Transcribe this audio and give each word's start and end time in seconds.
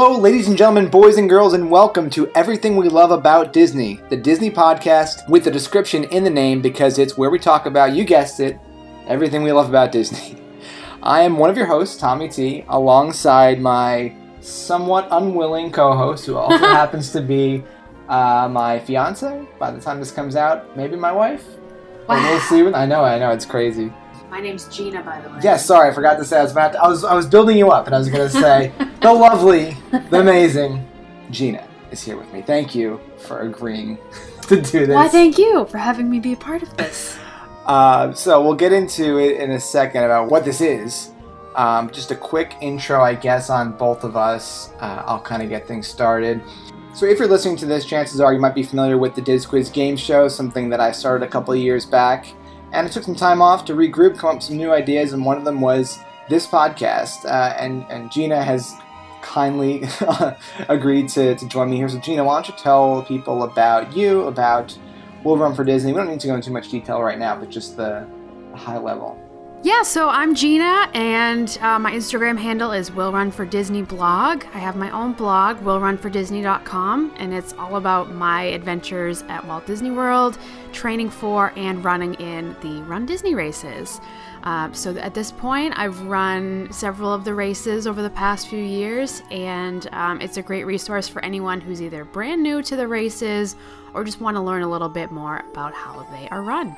Hello, 0.00 0.16
ladies 0.16 0.46
and 0.46 0.56
gentlemen, 0.56 0.86
boys 0.86 1.18
and 1.18 1.28
girls, 1.28 1.54
and 1.54 1.68
welcome 1.68 2.08
to 2.10 2.30
Everything 2.30 2.76
We 2.76 2.88
Love 2.88 3.10
About 3.10 3.52
Disney, 3.52 4.00
the 4.10 4.16
Disney 4.16 4.48
podcast 4.48 5.28
with 5.28 5.42
the 5.42 5.50
description 5.50 6.04
in 6.04 6.22
the 6.22 6.30
name 6.30 6.62
because 6.62 7.00
it's 7.00 7.18
where 7.18 7.30
we 7.30 7.40
talk 7.40 7.66
about, 7.66 7.94
you 7.94 8.04
guessed 8.04 8.38
it, 8.38 8.60
everything 9.08 9.42
we 9.42 9.50
love 9.50 9.68
about 9.68 9.90
Disney. 9.90 10.40
I 11.02 11.22
am 11.22 11.36
one 11.36 11.50
of 11.50 11.56
your 11.56 11.66
hosts, 11.66 11.96
Tommy 11.96 12.28
T, 12.28 12.64
alongside 12.68 13.60
my 13.60 14.14
somewhat 14.40 15.08
unwilling 15.10 15.72
co 15.72 15.96
host, 15.96 16.26
who 16.26 16.36
also 16.36 16.58
happens 16.64 17.10
to 17.10 17.20
be 17.20 17.64
uh, 18.08 18.48
my 18.48 18.78
fiance 18.78 19.48
by 19.58 19.72
the 19.72 19.80
time 19.80 19.98
this 19.98 20.12
comes 20.12 20.36
out, 20.36 20.76
maybe 20.76 20.94
my 20.94 21.10
wife. 21.10 21.44
Wow. 22.08 22.22
we'll 22.22 22.40
see. 22.42 22.62
What, 22.62 22.76
I 22.76 22.86
know, 22.86 23.02
I 23.02 23.18
know, 23.18 23.32
it's 23.32 23.44
crazy. 23.44 23.92
My 24.30 24.40
name's 24.40 24.68
Gina, 24.68 25.02
by 25.02 25.20
the 25.20 25.30
way. 25.30 25.40
Yes, 25.42 25.64
sorry, 25.64 25.90
I 25.90 25.94
forgot 25.94 26.18
to 26.18 26.24
say. 26.24 26.38
I 26.38 26.42
was 26.42 26.52
about 26.52 26.72
to, 26.72 26.82
I 26.82 26.88
was 26.88 27.02
I 27.02 27.14
was 27.14 27.26
building 27.26 27.56
you 27.56 27.70
up, 27.70 27.86
and 27.86 27.94
I 27.94 27.98
was 27.98 28.08
going 28.10 28.28
to 28.28 28.30
say 28.30 28.72
the 29.00 29.12
lovely, 29.12 29.76
the 29.90 30.20
amazing 30.20 30.86
Gina 31.30 31.66
is 31.90 32.02
here 32.02 32.16
with 32.16 32.30
me. 32.32 32.42
Thank 32.42 32.74
you 32.74 33.00
for 33.16 33.40
agreeing 33.40 33.98
to 34.42 34.60
do 34.60 34.86
this. 34.86 34.94
Why, 34.94 35.08
thank 35.08 35.38
you 35.38 35.64
for 35.66 35.78
having 35.78 36.10
me 36.10 36.20
be 36.20 36.34
a 36.34 36.36
part 36.36 36.62
of 36.62 36.76
this. 36.76 37.18
Uh, 37.68 38.14
so 38.14 38.42
we'll 38.42 38.54
get 38.54 38.72
into 38.72 39.18
it 39.18 39.38
in 39.42 39.50
a 39.50 39.60
second 39.60 40.02
about 40.02 40.30
what 40.30 40.42
this 40.42 40.62
is. 40.62 41.10
Um, 41.54 41.90
just 41.90 42.10
a 42.10 42.14
quick 42.14 42.54
intro, 42.62 43.02
I 43.02 43.14
guess, 43.14 43.50
on 43.50 43.72
both 43.72 44.04
of 44.04 44.16
us. 44.16 44.70
Uh, 44.80 45.02
I'll 45.04 45.20
kind 45.20 45.42
of 45.42 45.50
get 45.50 45.68
things 45.68 45.86
started. 45.86 46.40
So, 46.94 47.04
if 47.04 47.18
you're 47.18 47.28
listening 47.28 47.58
to 47.58 47.66
this, 47.66 47.84
chances 47.84 48.22
are 48.22 48.32
you 48.32 48.40
might 48.40 48.54
be 48.54 48.62
familiar 48.62 48.96
with 48.96 49.14
the 49.14 49.20
Dis 49.20 49.44
Quiz 49.44 49.68
game 49.68 49.98
show, 49.98 50.28
something 50.28 50.70
that 50.70 50.80
I 50.80 50.92
started 50.92 51.26
a 51.26 51.28
couple 51.28 51.52
of 51.52 51.60
years 51.60 51.84
back 51.84 52.32
and 52.72 52.86
I 52.86 52.90
took 52.90 53.04
some 53.04 53.14
time 53.14 53.40
off 53.40 53.64
to 53.66 53.74
regroup, 53.74 54.18
come 54.18 54.30
up 54.30 54.36
with 54.36 54.44
some 54.44 54.56
new 54.56 54.72
ideas, 54.72 55.12
and 55.12 55.24
one 55.24 55.38
of 55.38 55.44
them 55.44 55.60
was 55.60 55.98
this 56.28 56.46
podcast. 56.46 57.24
Uh, 57.24 57.54
and 57.58 57.84
and 57.90 58.10
Gina 58.10 58.42
has 58.42 58.74
kindly 59.22 59.84
agreed 60.68 61.08
to, 61.10 61.34
to 61.34 61.48
join 61.48 61.70
me 61.70 61.76
here. 61.76 61.88
So 61.88 61.98
Gina, 61.98 62.24
why 62.24 62.36
don't 62.36 62.48
you 62.48 62.54
tell 62.56 63.02
people 63.02 63.42
about 63.42 63.96
you, 63.96 64.22
about 64.24 64.76
Will 65.24 65.36
Run 65.36 65.54
for 65.54 65.64
Disney? 65.64 65.92
We 65.92 65.98
don't 65.98 66.08
need 66.08 66.20
to 66.20 66.26
go 66.26 66.34
into 66.34 66.48
too 66.48 66.52
much 66.52 66.70
detail 66.70 67.02
right 67.02 67.18
now, 67.18 67.36
but 67.36 67.50
just 67.50 67.76
the 67.76 68.06
high 68.54 68.78
level. 68.78 69.18
Yeah, 69.64 69.82
so 69.82 70.08
I'm 70.08 70.36
Gina, 70.36 70.88
and 70.94 71.58
uh, 71.60 71.80
my 71.80 71.90
Instagram 71.90 72.38
handle 72.38 72.70
is 72.70 72.92
Will 72.92 73.10
Run 73.10 73.32
for 73.32 73.44
Disney 73.44 73.82
blog. 73.82 74.44
I 74.54 74.58
have 74.58 74.76
my 74.76 74.88
own 74.92 75.14
blog, 75.14 75.56
willrunfordisney.com, 75.58 77.14
and 77.16 77.34
it's 77.34 77.52
all 77.54 77.74
about 77.74 78.14
my 78.14 78.44
adventures 78.44 79.24
at 79.28 79.44
Walt 79.44 79.66
Disney 79.66 79.90
World, 79.90 80.38
training 80.72 81.10
for 81.10 81.52
and 81.56 81.84
running 81.84 82.14
in 82.14 82.54
the 82.60 82.82
Run 82.82 83.04
Disney 83.04 83.34
races. 83.34 84.00
Uh, 84.44 84.70
so 84.70 84.96
at 84.96 85.14
this 85.14 85.32
point, 85.32 85.76
I've 85.76 86.00
run 86.02 86.72
several 86.72 87.12
of 87.12 87.24
the 87.24 87.34
races 87.34 87.88
over 87.88 88.00
the 88.00 88.10
past 88.10 88.46
few 88.46 88.62
years, 88.62 89.24
and 89.32 89.88
um, 89.90 90.20
it's 90.20 90.36
a 90.36 90.42
great 90.42 90.66
resource 90.66 91.08
for 91.08 91.22
anyone 91.24 91.60
who's 91.60 91.82
either 91.82 92.04
brand 92.04 92.44
new 92.44 92.62
to 92.62 92.76
the 92.76 92.86
races 92.86 93.56
or 93.92 94.04
just 94.04 94.20
want 94.20 94.36
to 94.36 94.40
learn 94.40 94.62
a 94.62 94.70
little 94.70 94.88
bit 94.88 95.10
more 95.10 95.42
about 95.50 95.74
how 95.74 96.06
they 96.12 96.28
are 96.28 96.42
run. 96.42 96.76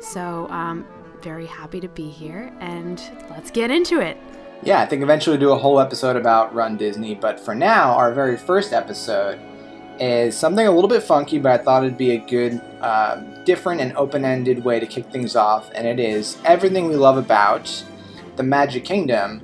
So 0.00 0.48
um, 0.48 0.86
very 1.24 1.46
happy 1.46 1.80
to 1.80 1.88
be 1.88 2.10
here, 2.10 2.52
and 2.60 3.02
let's 3.30 3.50
get 3.50 3.70
into 3.70 3.98
it. 4.00 4.18
Yeah, 4.62 4.82
I 4.82 4.86
think 4.86 5.02
eventually 5.02 5.38
we'll 5.38 5.48
do 5.48 5.52
a 5.54 5.58
whole 5.58 5.80
episode 5.80 6.16
about 6.16 6.54
Run 6.54 6.76
Disney, 6.76 7.14
but 7.14 7.40
for 7.40 7.54
now, 7.54 7.94
our 7.94 8.12
very 8.12 8.36
first 8.36 8.74
episode 8.74 9.40
is 9.98 10.36
something 10.36 10.66
a 10.66 10.70
little 10.70 10.88
bit 10.88 11.02
funky, 11.02 11.38
but 11.38 11.58
I 11.58 11.64
thought 11.64 11.82
it'd 11.82 11.96
be 11.96 12.12
a 12.12 12.18
good, 12.18 12.60
uh, 12.82 13.16
different, 13.44 13.80
and 13.80 13.96
open 13.96 14.24
ended 14.24 14.64
way 14.64 14.78
to 14.78 14.86
kick 14.86 15.06
things 15.10 15.34
off, 15.34 15.70
and 15.74 15.86
it 15.86 15.98
is 15.98 16.36
everything 16.44 16.88
we 16.88 16.96
love 16.96 17.16
about 17.16 17.84
the 18.36 18.42
Magic 18.42 18.84
Kingdom 18.84 19.40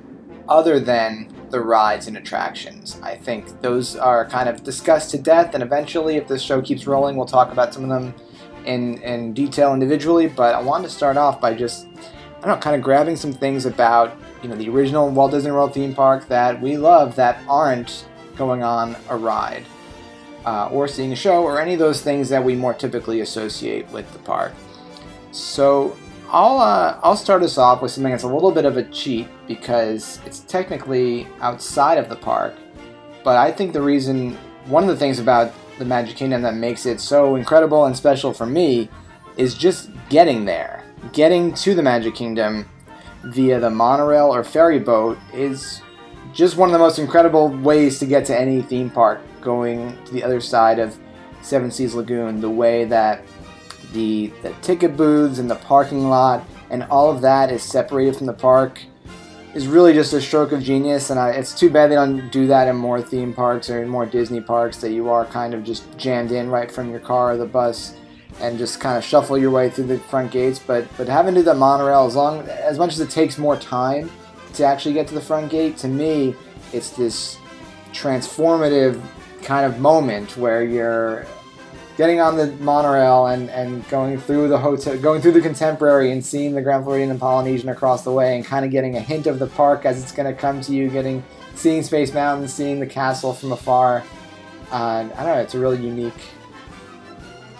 other 0.47 0.79
than 0.79 1.29
the 1.49 1.61
rides 1.61 2.07
and 2.07 2.15
attractions. 2.15 2.99
I 3.01 3.15
think 3.15 3.61
those 3.61 3.95
are 3.95 4.25
kind 4.27 4.47
of 4.47 4.63
discussed 4.63 5.09
to 5.11 5.17
death, 5.17 5.55
and 5.55 5.63
eventually, 5.63 6.17
if 6.17 6.27
this 6.27 6.43
show 6.43 6.61
keeps 6.61 6.85
rolling, 6.85 7.15
we'll 7.15 7.25
talk 7.25 7.51
about 7.51 7.73
some 7.73 7.83
of 7.83 7.89
them 7.89 8.13
in, 8.65 9.01
in 9.01 9.33
detail 9.33 9.73
individually, 9.73 10.27
but 10.27 10.55
I 10.55 10.61
wanted 10.61 10.89
to 10.89 10.93
start 10.93 11.17
off 11.17 11.39
by 11.41 11.53
just, 11.53 11.87
I 12.37 12.47
don't 12.47 12.47
know, 12.47 12.57
kind 12.57 12.75
of 12.75 12.81
grabbing 12.81 13.15
some 13.15 13.33
things 13.33 13.65
about, 13.65 14.17
you 14.41 14.49
know, 14.49 14.55
the 14.55 14.69
original 14.69 15.09
Walt 15.09 15.31
Disney 15.31 15.51
World 15.51 15.73
theme 15.73 15.93
park 15.93 16.27
that 16.27 16.61
we 16.61 16.77
love 16.77 17.15
that 17.15 17.39
aren't 17.47 18.05
going 18.35 18.63
on 18.63 18.95
a 19.09 19.17
ride. 19.17 19.65
Uh, 20.43 20.67
or 20.71 20.87
seeing 20.87 21.11
a 21.11 21.15
show, 21.15 21.43
or 21.43 21.61
any 21.61 21.73
of 21.73 21.79
those 21.79 22.01
things 22.01 22.27
that 22.27 22.43
we 22.43 22.55
more 22.55 22.73
typically 22.73 23.21
associate 23.21 23.87
with 23.91 24.11
the 24.11 24.17
park. 24.17 24.51
So 25.31 25.95
I'll 26.31 26.57
uh, 26.57 26.99
I'll 27.03 27.15
start 27.15 27.43
us 27.43 27.59
off 27.59 27.83
with 27.83 27.91
something 27.91 28.11
that's 28.11 28.23
a 28.23 28.27
little 28.27 28.51
bit 28.51 28.65
of 28.65 28.75
a 28.75 28.83
cheat 28.85 29.27
because 29.47 30.19
it's 30.25 30.39
technically 30.39 31.27
outside 31.41 31.99
of 31.99 32.09
the 32.09 32.15
park, 32.15 32.55
but 33.23 33.37
I 33.37 33.51
think 33.51 33.71
the 33.71 33.83
reason 33.83 34.35
one 34.65 34.81
of 34.81 34.89
the 34.89 34.95
things 34.95 35.19
about 35.19 35.53
the 35.81 35.85
Magic 35.85 36.15
Kingdom 36.15 36.43
that 36.43 36.53
makes 36.53 36.85
it 36.85 37.01
so 37.01 37.35
incredible 37.35 37.85
and 37.85 37.97
special 37.97 38.33
for 38.33 38.45
me 38.45 38.87
is 39.35 39.55
just 39.55 39.89
getting 40.09 40.45
there. 40.45 40.83
Getting 41.11 41.53
to 41.55 41.73
the 41.73 41.81
Magic 41.81 42.13
Kingdom 42.13 42.69
via 43.23 43.59
the 43.59 43.69
monorail 43.69 44.33
or 44.33 44.43
ferry 44.43 44.77
boat 44.77 45.17
is 45.33 45.81
just 46.33 46.55
one 46.55 46.69
of 46.69 46.73
the 46.73 46.79
most 46.79 46.99
incredible 46.99 47.49
ways 47.49 47.97
to 47.99 48.05
get 48.05 48.25
to 48.25 48.39
any 48.39 48.61
theme 48.61 48.91
park 48.91 49.19
going 49.41 49.97
to 50.05 50.13
the 50.13 50.23
other 50.23 50.39
side 50.39 50.77
of 50.77 50.97
Seven 51.41 51.71
Seas 51.71 51.95
Lagoon. 51.95 52.39
The 52.41 52.49
way 52.49 52.85
that 52.85 53.23
the, 53.91 54.27
the 54.43 54.53
ticket 54.61 54.95
booths 54.95 55.39
and 55.39 55.49
the 55.49 55.55
parking 55.55 56.09
lot 56.09 56.45
and 56.69 56.83
all 56.83 57.09
of 57.09 57.21
that 57.21 57.51
is 57.51 57.63
separated 57.63 58.15
from 58.15 58.27
the 58.27 58.33
park 58.33 58.79
is 59.53 59.67
really 59.67 59.93
just 59.93 60.13
a 60.13 60.21
stroke 60.21 60.51
of 60.51 60.63
genius, 60.63 61.09
and 61.09 61.19
I, 61.19 61.31
it's 61.31 61.53
too 61.53 61.69
bad 61.69 61.91
they 61.91 61.95
don't 61.95 62.29
do 62.29 62.47
that 62.47 62.67
in 62.67 62.75
more 62.75 63.01
theme 63.01 63.33
parks 63.33 63.69
or 63.69 63.81
in 63.81 63.89
more 63.89 64.05
Disney 64.05 64.41
parks. 64.41 64.77
That 64.77 64.91
you 64.91 65.09
are 65.09 65.25
kind 65.25 65.53
of 65.53 65.63
just 65.63 65.97
jammed 65.97 66.31
in 66.31 66.49
right 66.49 66.71
from 66.71 66.89
your 66.89 66.99
car 66.99 67.31
or 67.33 67.37
the 67.37 67.45
bus, 67.45 67.95
and 68.39 68.57
just 68.57 68.79
kind 68.79 68.97
of 68.97 69.03
shuffle 69.03 69.37
your 69.37 69.51
way 69.51 69.69
through 69.69 69.87
the 69.87 69.99
front 69.99 70.31
gates. 70.31 70.59
But 70.59 70.87
but 70.97 71.07
having 71.07 71.35
to 71.35 71.41
do 71.41 71.45
the 71.45 71.53
monorail, 71.53 72.05
as 72.05 72.15
long 72.15 72.47
as 72.47 72.77
much 72.77 72.93
as 72.93 72.99
it 72.99 73.09
takes 73.09 73.37
more 73.37 73.57
time 73.57 74.09
to 74.53 74.65
actually 74.65 74.93
get 74.93 75.07
to 75.07 75.13
the 75.13 75.21
front 75.21 75.51
gate, 75.51 75.77
to 75.77 75.87
me, 75.87 76.35
it's 76.73 76.91
this 76.91 77.37
transformative 77.91 79.01
kind 79.43 79.65
of 79.65 79.79
moment 79.79 80.37
where 80.37 80.63
you're 80.63 81.25
getting 81.97 82.19
on 82.19 82.37
the 82.37 82.47
monorail 82.53 83.27
and, 83.27 83.49
and 83.49 83.87
going 83.89 84.17
through 84.19 84.47
the 84.47 84.57
hotel, 84.57 84.97
going 84.97 85.21
through 85.21 85.33
the 85.33 85.41
Contemporary 85.41 86.11
and 86.11 86.23
seeing 86.25 86.53
the 86.53 86.61
Grand 86.61 86.83
Floridian 86.83 87.11
and 87.11 87.19
Polynesian 87.19 87.69
across 87.69 88.03
the 88.03 88.11
way, 88.11 88.35
and 88.35 88.45
kind 88.45 88.65
of 88.65 88.71
getting 88.71 88.95
a 88.95 88.99
hint 88.99 89.27
of 89.27 89.39
the 89.39 89.47
park 89.47 89.85
as 89.85 90.01
it's 90.01 90.11
going 90.11 90.33
to 90.33 90.39
come 90.39 90.61
to 90.61 90.73
you. 90.73 90.89
Getting 90.89 91.23
seeing 91.55 91.83
Space 91.83 92.13
Mountain, 92.13 92.47
seeing 92.47 92.79
the 92.79 92.87
castle 92.87 93.33
from 93.33 93.51
afar. 93.51 94.03
Uh, 94.71 95.09
I 95.15 95.23
don't 95.23 95.25
know. 95.25 95.41
It's 95.41 95.53
a 95.53 95.59
really 95.59 95.83
unique, 95.83 96.13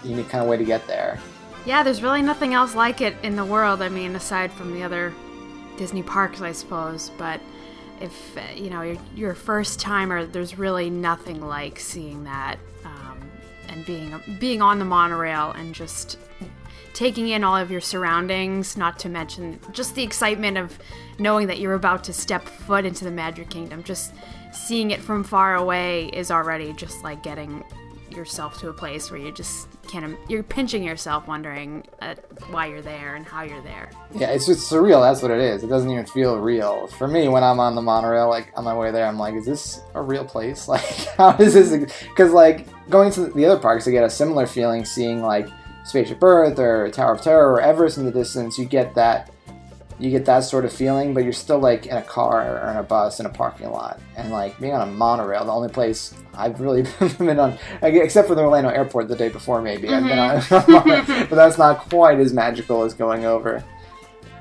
unique 0.04 0.30
kind 0.30 0.44
of 0.44 0.50
way 0.50 0.58
to 0.58 0.66
get 0.66 0.88
there. 0.88 1.20
Yeah, 1.66 1.84
there's 1.84 2.02
really 2.02 2.22
nothing 2.22 2.54
else 2.54 2.74
like 2.74 3.02
it 3.02 3.16
in 3.22 3.36
the 3.36 3.46
world. 3.46 3.82
I 3.82 3.90
mean, 3.90 4.16
aside 4.16 4.52
from 4.52 4.74
the 4.74 4.84
other 4.84 5.14
Disney 5.78 6.04
parks, 6.04 6.42
I 6.42 6.54
suppose. 6.54 7.12
But 7.18 7.42
if 8.00 8.36
you 8.56 8.70
know 8.70 8.82
you're, 8.82 8.98
you're 9.16 9.32
a 9.32 9.36
first 9.36 9.80
timer, 9.80 10.26
there's 10.26 10.58
really 10.58 10.90
nothing 10.90 11.46
like 11.46 11.80
seeing 11.80 12.24
that 12.24 12.58
and 13.72 13.86
being 13.86 14.14
being 14.40 14.62
on 14.62 14.80
the 14.80 14.86
monorail 14.86 15.52
and 15.52 15.74
just 15.74 16.18
taking 16.94 17.30
in 17.30 17.44
all 17.44 17.56
of 17.56 17.72
your 17.72 17.82
surroundings, 17.82 18.76
not 18.78 19.00
to 19.00 19.10
mention 19.10 19.60
just 19.72 19.96
the 19.96 20.04
excitement 20.04 20.58
of 20.58 20.78
knowing 21.20 21.48
that 21.48 21.60
you're 21.60 21.74
about 21.74 22.04
to 22.04 22.14
step 22.14 22.44
foot 22.44 22.86
into 22.86 23.06
the 23.06 23.12
Magic 23.12 23.50
Kingdom. 23.50 23.84
Just 23.84 24.14
seeing 24.52 24.92
it 24.92 25.00
from 25.00 25.24
far 25.24 25.56
away 25.56 26.08
is 26.08 26.32
already 26.32 26.74
just 26.74 27.04
like 27.04 27.24
getting 27.24 27.64
yourself 28.10 28.60
to 28.60 28.70
a 28.70 28.74
place 28.74 29.10
where 29.10 29.20
you 29.20 29.32
just 29.32 29.68
can't 29.88 30.18
you're 30.30 30.44
pinching 30.44 30.84
yourself 30.84 31.28
wondering 31.28 31.86
uh, 32.02 32.16
why 32.50 32.66
you're 32.66 32.82
there 32.82 33.16
and 33.16 33.26
how 33.26 33.42
you're 33.42 33.62
there 33.62 33.90
yeah 34.16 34.30
it's 34.32 34.46
just 34.46 34.70
surreal 34.70 35.02
that's 35.02 35.22
what 35.22 35.32
it 35.32 35.40
is 35.40 35.64
it 35.64 35.68
doesn't 35.68 35.90
even 35.90 36.06
feel 36.06 36.38
real 36.38 36.88
for 36.88 37.08
me 37.08 37.28
when 37.28 37.44
i'm 37.44 37.60
on 37.60 37.76
the 37.76 37.82
monorail 37.82 38.30
like 38.30 38.52
on 38.56 38.64
my 38.64 38.76
way 38.76 38.92
there 38.92 39.06
i'm 39.06 39.18
like 39.18 39.34
is 39.34 39.46
this 39.46 39.82
a 39.94 40.02
real 40.02 40.26
place 40.26 40.68
like 40.68 40.84
how 41.18 41.36
is 41.38 41.54
this 41.54 41.94
because 42.10 42.32
like 42.32 42.68
going 42.90 43.12
to 43.12 43.28
the 43.28 43.46
other 43.46 43.60
parks 43.60 43.88
I 43.88 43.92
get 43.92 44.04
a 44.04 44.10
similar 44.10 44.46
feeling 44.46 44.86
seeing 44.86 45.22
like 45.22 45.48
spaceship 45.84 46.22
earth 46.22 46.60
or 46.60 46.90
tower 46.90 47.14
of 47.14 47.22
terror 47.22 47.54
or 47.54 47.62
everest 47.62 47.98
in 47.98 48.06
the 48.06 48.12
distance 48.12 48.60
you 48.60 48.66
get 48.66 48.94
that 48.96 49.32
you 50.02 50.10
get 50.10 50.26
that 50.26 50.40
sort 50.40 50.66
of 50.66 50.74
feeling, 50.74 51.14
but 51.14 51.24
you're 51.24 51.32
still 51.32 51.60
like 51.60 51.86
in 51.86 51.96
a 51.96 52.02
car 52.02 52.58
or 52.58 52.72
in 52.72 52.78
a 52.78 52.84
bus 52.84 53.20
in 53.20 53.28
a 53.28 53.30
parking 53.30 53.70
lot. 53.70 54.00
And 54.18 54.32
like 54.32 54.60
being 54.60 54.74
on 54.74 54.88
a 54.88 54.92
monorail, 54.92 55.46
the 55.46 55.52
only 55.52 55.70
place 55.70 56.16
I've 56.34 56.60
really 56.60 56.82
been 57.20 57.40
on, 57.40 57.58
except 57.84 58.28
for 58.28 58.34
the 58.34 58.42
Orlando 58.42 58.70
airport 58.70 59.10
the 59.10 59.16
day 59.16 59.30
before, 59.30 59.62
maybe, 59.62 59.88
mm-hmm. 59.88 60.04
I've 60.04 60.10
been 60.10 60.20
on, 60.20 60.38
mm-hmm. 60.42 61.30
but 61.30 61.36
that's 61.36 61.60
not 61.60 61.88
quite 61.88 62.20
as 62.20 62.34
magical 62.34 62.82
as 62.84 62.96
going 62.96 63.26
over 63.26 63.64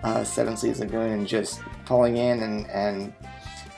uh, 0.02 0.24
Seven 0.24 0.56
Seas 0.56 0.80
Lagoon 0.80 1.10
and 1.10 1.26
just 1.26 1.60
pulling 1.84 2.16
in 2.16 2.42
and, 2.42 2.70
and, 2.70 3.12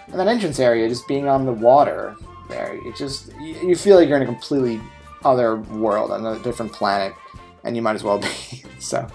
that 0.08 0.28
entrance 0.28 0.60
area, 0.60 0.88
just 0.88 1.08
being 1.08 1.26
on 1.26 1.46
the 1.46 1.52
water 1.52 2.14
there. 2.50 2.74
You 2.74 2.92
just, 2.94 3.32
you 3.40 3.74
feel 3.74 3.96
like 3.96 4.08
you're 4.08 4.19
in 4.19 4.22
a 4.22 4.26
completely 4.26 4.78
other 5.24 5.56
world, 5.56 6.10
on 6.10 6.26
a 6.26 6.38
different 6.40 6.72
planet, 6.72 7.14
and 7.64 7.74
you 7.74 7.80
might 7.80 7.94
as 7.94 8.04
well 8.04 8.19
be. 8.50 8.64
so 8.78 9.06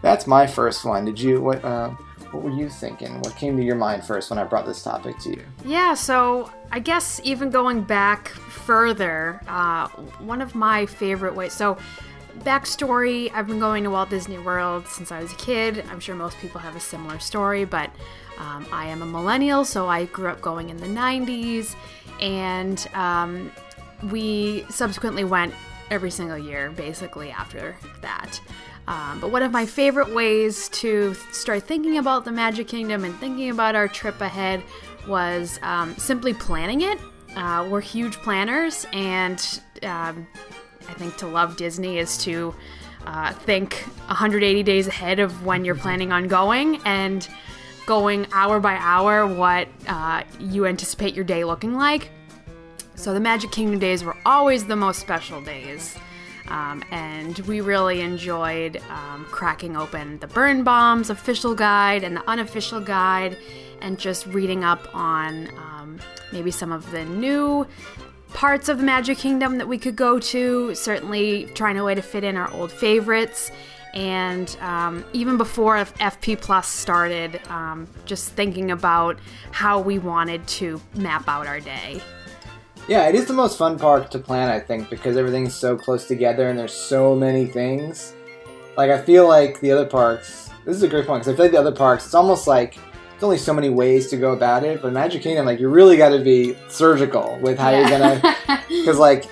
that's 0.00 0.26
my 0.26 0.46
first 0.46 0.84
one. 0.84 1.04
Did 1.04 1.20
you 1.20 1.42
what? 1.42 1.62
Uh, 1.64 1.90
what 2.34 2.42
were 2.42 2.50
you 2.50 2.68
thinking? 2.68 3.20
What 3.20 3.36
came 3.36 3.56
to 3.56 3.62
your 3.62 3.76
mind 3.76 4.04
first 4.04 4.28
when 4.28 4.40
I 4.40 4.44
brought 4.44 4.66
this 4.66 4.82
topic 4.82 5.18
to 5.20 5.30
you? 5.30 5.42
Yeah, 5.64 5.94
so 5.94 6.50
I 6.72 6.80
guess 6.80 7.20
even 7.22 7.48
going 7.48 7.82
back 7.82 8.28
further, 8.28 9.40
uh, 9.46 9.86
one 10.18 10.42
of 10.42 10.54
my 10.56 10.84
favorite 10.84 11.36
ways. 11.36 11.52
So, 11.52 11.78
backstory 12.40 13.30
I've 13.32 13.46
been 13.46 13.60
going 13.60 13.84
to 13.84 13.90
Walt 13.90 14.10
Disney 14.10 14.38
World 14.38 14.86
since 14.86 15.12
I 15.12 15.20
was 15.20 15.32
a 15.32 15.36
kid. 15.36 15.84
I'm 15.90 16.00
sure 16.00 16.14
most 16.14 16.38
people 16.38 16.60
have 16.60 16.76
a 16.76 16.80
similar 16.80 17.18
story, 17.18 17.64
but 17.64 17.90
um, 18.38 18.66
I 18.72 18.86
am 18.86 19.02
a 19.02 19.06
millennial, 19.06 19.64
so 19.64 19.88
I 19.88 20.06
grew 20.06 20.28
up 20.28 20.40
going 20.40 20.70
in 20.70 20.76
the 20.76 20.86
90s, 20.86 21.74
and 22.20 22.86
um, 22.94 23.52
we 24.10 24.66
subsequently 24.68 25.24
went 25.24 25.54
every 25.90 26.10
single 26.10 26.38
year 26.38 26.70
basically 26.70 27.30
after 27.30 27.76
that. 28.00 28.40
Um, 28.86 29.20
but 29.20 29.30
one 29.30 29.42
of 29.42 29.52
my 29.52 29.64
favorite 29.64 30.12
ways 30.14 30.68
to 30.70 31.14
start 31.32 31.62
thinking 31.62 31.98
about 31.98 32.24
the 32.24 32.32
Magic 32.32 32.68
Kingdom 32.68 33.04
and 33.04 33.14
thinking 33.16 33.50
about 33.50 33.74
our 33.74 33.88
trip 33.88 34.20
ahead 34.20 34.62
was 35.08 35.58
um, 35.62 35.94
simply 35.96 36.34
planning 36.34 36.82
it. 36.82 36.98
Uh, 37.36 37.66
we're 37.68 37.80
huge 37.80 38.16
planners, 38.18 38.86
and 38.92 39.60
um, 39.82 40.26
I 40.88 40.94
think 40.94 41.16
to 41.18 41.26
love 41.26 41.56
Disney 41.56 41.98
is 41.98 42.16
to 42.18 42.54
uh, 43.06 43.32
think 43.32 43.74
180 44.06 44.62
days 44.62 44.86
ahead 44.86 45.18
of 45.20 45.44
when 45.44 45.64
you're 45.64 45.74
planning 45.74 46.12
on 46.12 46.28
going 46.28 46.80
and 46.84 47.28
going 47.86 48.26
hour 48.32 48.60
by 48.60 48.76
hour 48.76 49.26
what 49.26 49.68
uh, 49.88 50.22
you 50.40 50.66
anticipate 50.66 51.14
your 51.14 51.24
day 51.24 51.44
looking 51.44 51.74
like. 51.74 52.10
So 52.94 53.12
the 53.12 53.20
Magic 53.20 53.50
Kingdom 53.50 53.78
days 53.78 54.04
were 54.04 54.16
always 54.24 54.66
the 54.66 54.76
most 54.76 55.00
special 55.00 55.40
days. 55.42 55.96
Um, 56.48 56.82
and 56.90 57.38
we 57.40 57.60
really 57.60 58.02
enjoyed 58.02 58.80
um, 58.90 59.26
cracking 59.30 59.76
open 59.76 60.18
the 60.18 60.26
Birnbaum's 60.26 61.08
official 61.08 61.54
guide 61.54 62.04
and 62.04 62.16
the 62.16 62.28
unofficial 62.28 62.80
guide 62.80 63.38
and 63.80 63.98
just 63.98 64.26
reading 64.26 64.62
up 64.62 64.94
on 64.94 65.48
um, 65.56 66.00
maybe 66.32 66.50
some 66.50 66.70
of 66.70 66.90
the 66.90 67.04
new 67.04 67.66
parts 68.34 68.68
of 68.68 68.76
the 68.78 68.84
Magic 68.84 69.16
Kingdom 69.16 69.56
that 69.56 69.66
we 69.66 69.78
could 69.78 69.96
go 69.96 70.18
to. 70.18 70.74
Certainly 70.74 71.46
trying 71.54 71.78
a 71.78 71.84
way 71.84 71.94
to 71.94 72.02
fit 72.02 72.24
in 72.24 72.36
our 72.36 72.50
old 72.52 72.70
favorites. 72.70 73.50
And 73.94 74.54
um, 74.60 75.04
even 75.12 75.38
before 75.38 75.76
FP 75.76 76.40
Plus 76.40 76.66
started, 76.66 77.40
um, 77.48 77.86
just 78.04 78.32
thinking 78.32 78.72
about 78.72 79.18
how 79.52 79.80
we 79.80 80.00
wanted 80.00 80.46
to 80.48 80.82
map 80.96 81.28
out 81.28 81.46
our 81.46 81.60
day. 81.60 82.02
Yeah, 82.88 83.08
it 83.08 83.14
is 83.14 83.26
the 83.26 83.32
most 83.32 83.56
fun 83.56 83.78
park 83.78 84.10
to 84.10 84.18
plan, 84.18 84.48
I 84.48 84.58
think, 84.58 84.90
because 84.90 85.16
everything's 85.16 85.54
so 85.54 85.76
close 85.76 86.06
together 86.06 86.50
and 86.50 86.58
there's 86.58 86.74
so 86.74 87.14
many 87.14 87.46
things. 87.46 88.14
Like, 88.76 88.90
I 88.90 89.00
feel 89.00 89.28
like 89.28 89.60
the 89.60 89.70
other 89.70 89.86
parks, 89.86 90.50
this 90.64 90.76
is 90.76 90.82
a 90.82 90.88
great 90.88 91.06
point, 91.06 91.22
because 91.22 91.32
I 91.32 91.36
feel 91.36 91.44
like 91.46 91.52
the 91.52 91.60
other 91.60 91.72
parks, 91.72 92.04
it's 92.04 92.14
almost 92.14 92.48
like 92.48 92.76
only 93.24 93.38
so 93.38 93.52
many 93.52 93.70
ways 93.70 94.08
to 94.08 94.16
go 94.16 94.32
about 94.32 94.64
it, 94.64 94.82
but 94.82 94.92
Magic 94.92 95.22
Kingdom, 95.22 95.46
like, 95.46 95.58
you 95.58 95.68
really 95.68 95.96
got 95.96 96.10
to 96.10 96.20
be 96.20 96.56
surgical 96.68 97.38
with 97.40 97.58
how 97.58 97.70
yeah. 97.70 97.80
you're 97.80 97.98
gonna. 97.98 98.36
Because, 98.68 98.98
like, 98.98 99.24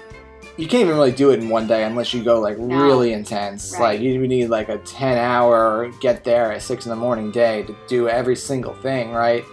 you 0.57 0.67
can't 0.67 0.83
even 0.83 0.95
really 0.95 1.13
do 1.13 1.31
it 1.31 1.41
in 1.41 1.49
one 1.49 1.67
day 1.67 1.85
unless 1.85 2.15
you 2.15 2.23
go, 2.23 2.41
like, 2.41 2.59
no. 2.59 2.83
really 2.83 3.13
intense. 3.13 3.73
Right. 3.73 3.81
Like, 3.81 4.01
you 4.01 4.27
need, 4.27 4.49
like, 4.49 4.69
a 4.69 4.79
10 4.79 5.19
hour 5.19 5.91
get 6.01 6.25
there 6.25 6.53
at 6.53 6.63
6 6.63 6.87
in 6.87 6.91
the 6.91 6.97
morning 6.97 7.31
day 7.31 7.63
to 7.65 7.77
do 7.87 8.09
every 8.09 8.37
single 8.37 8.75
thing, 8.75 9.13
right? 9.13 9.45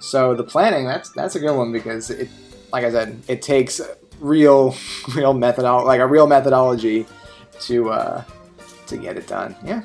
So 0.00 0.34
the 0.34 0.44
planning, 0.44 0.84
that's 0.84 1.10
that's 1.12 1.34
a 1.34 1.40
good 1.40 1.56
one 1.56 1.72
because 1.72 2.10
it 2.10 2.28
like 2.74 2.84
I 2.84 2.90
said, 2.90 3.22
it 3.28 3.40
takes 3.40 3.80
real, 4.18 4.74
real 5.14 5.32
methodology, 5.32 5.86
like 5.86 6.00
a 6.00 6.06
real 6.06 6.26
methodology 6.26 7.06
to 7.60 7.90
uh, 7.90 8.24
to 8.88 8.96
get 8.96 9.16
it 9.16 9.28
done. 9.28 9.54
Yeah. 9.64 9.82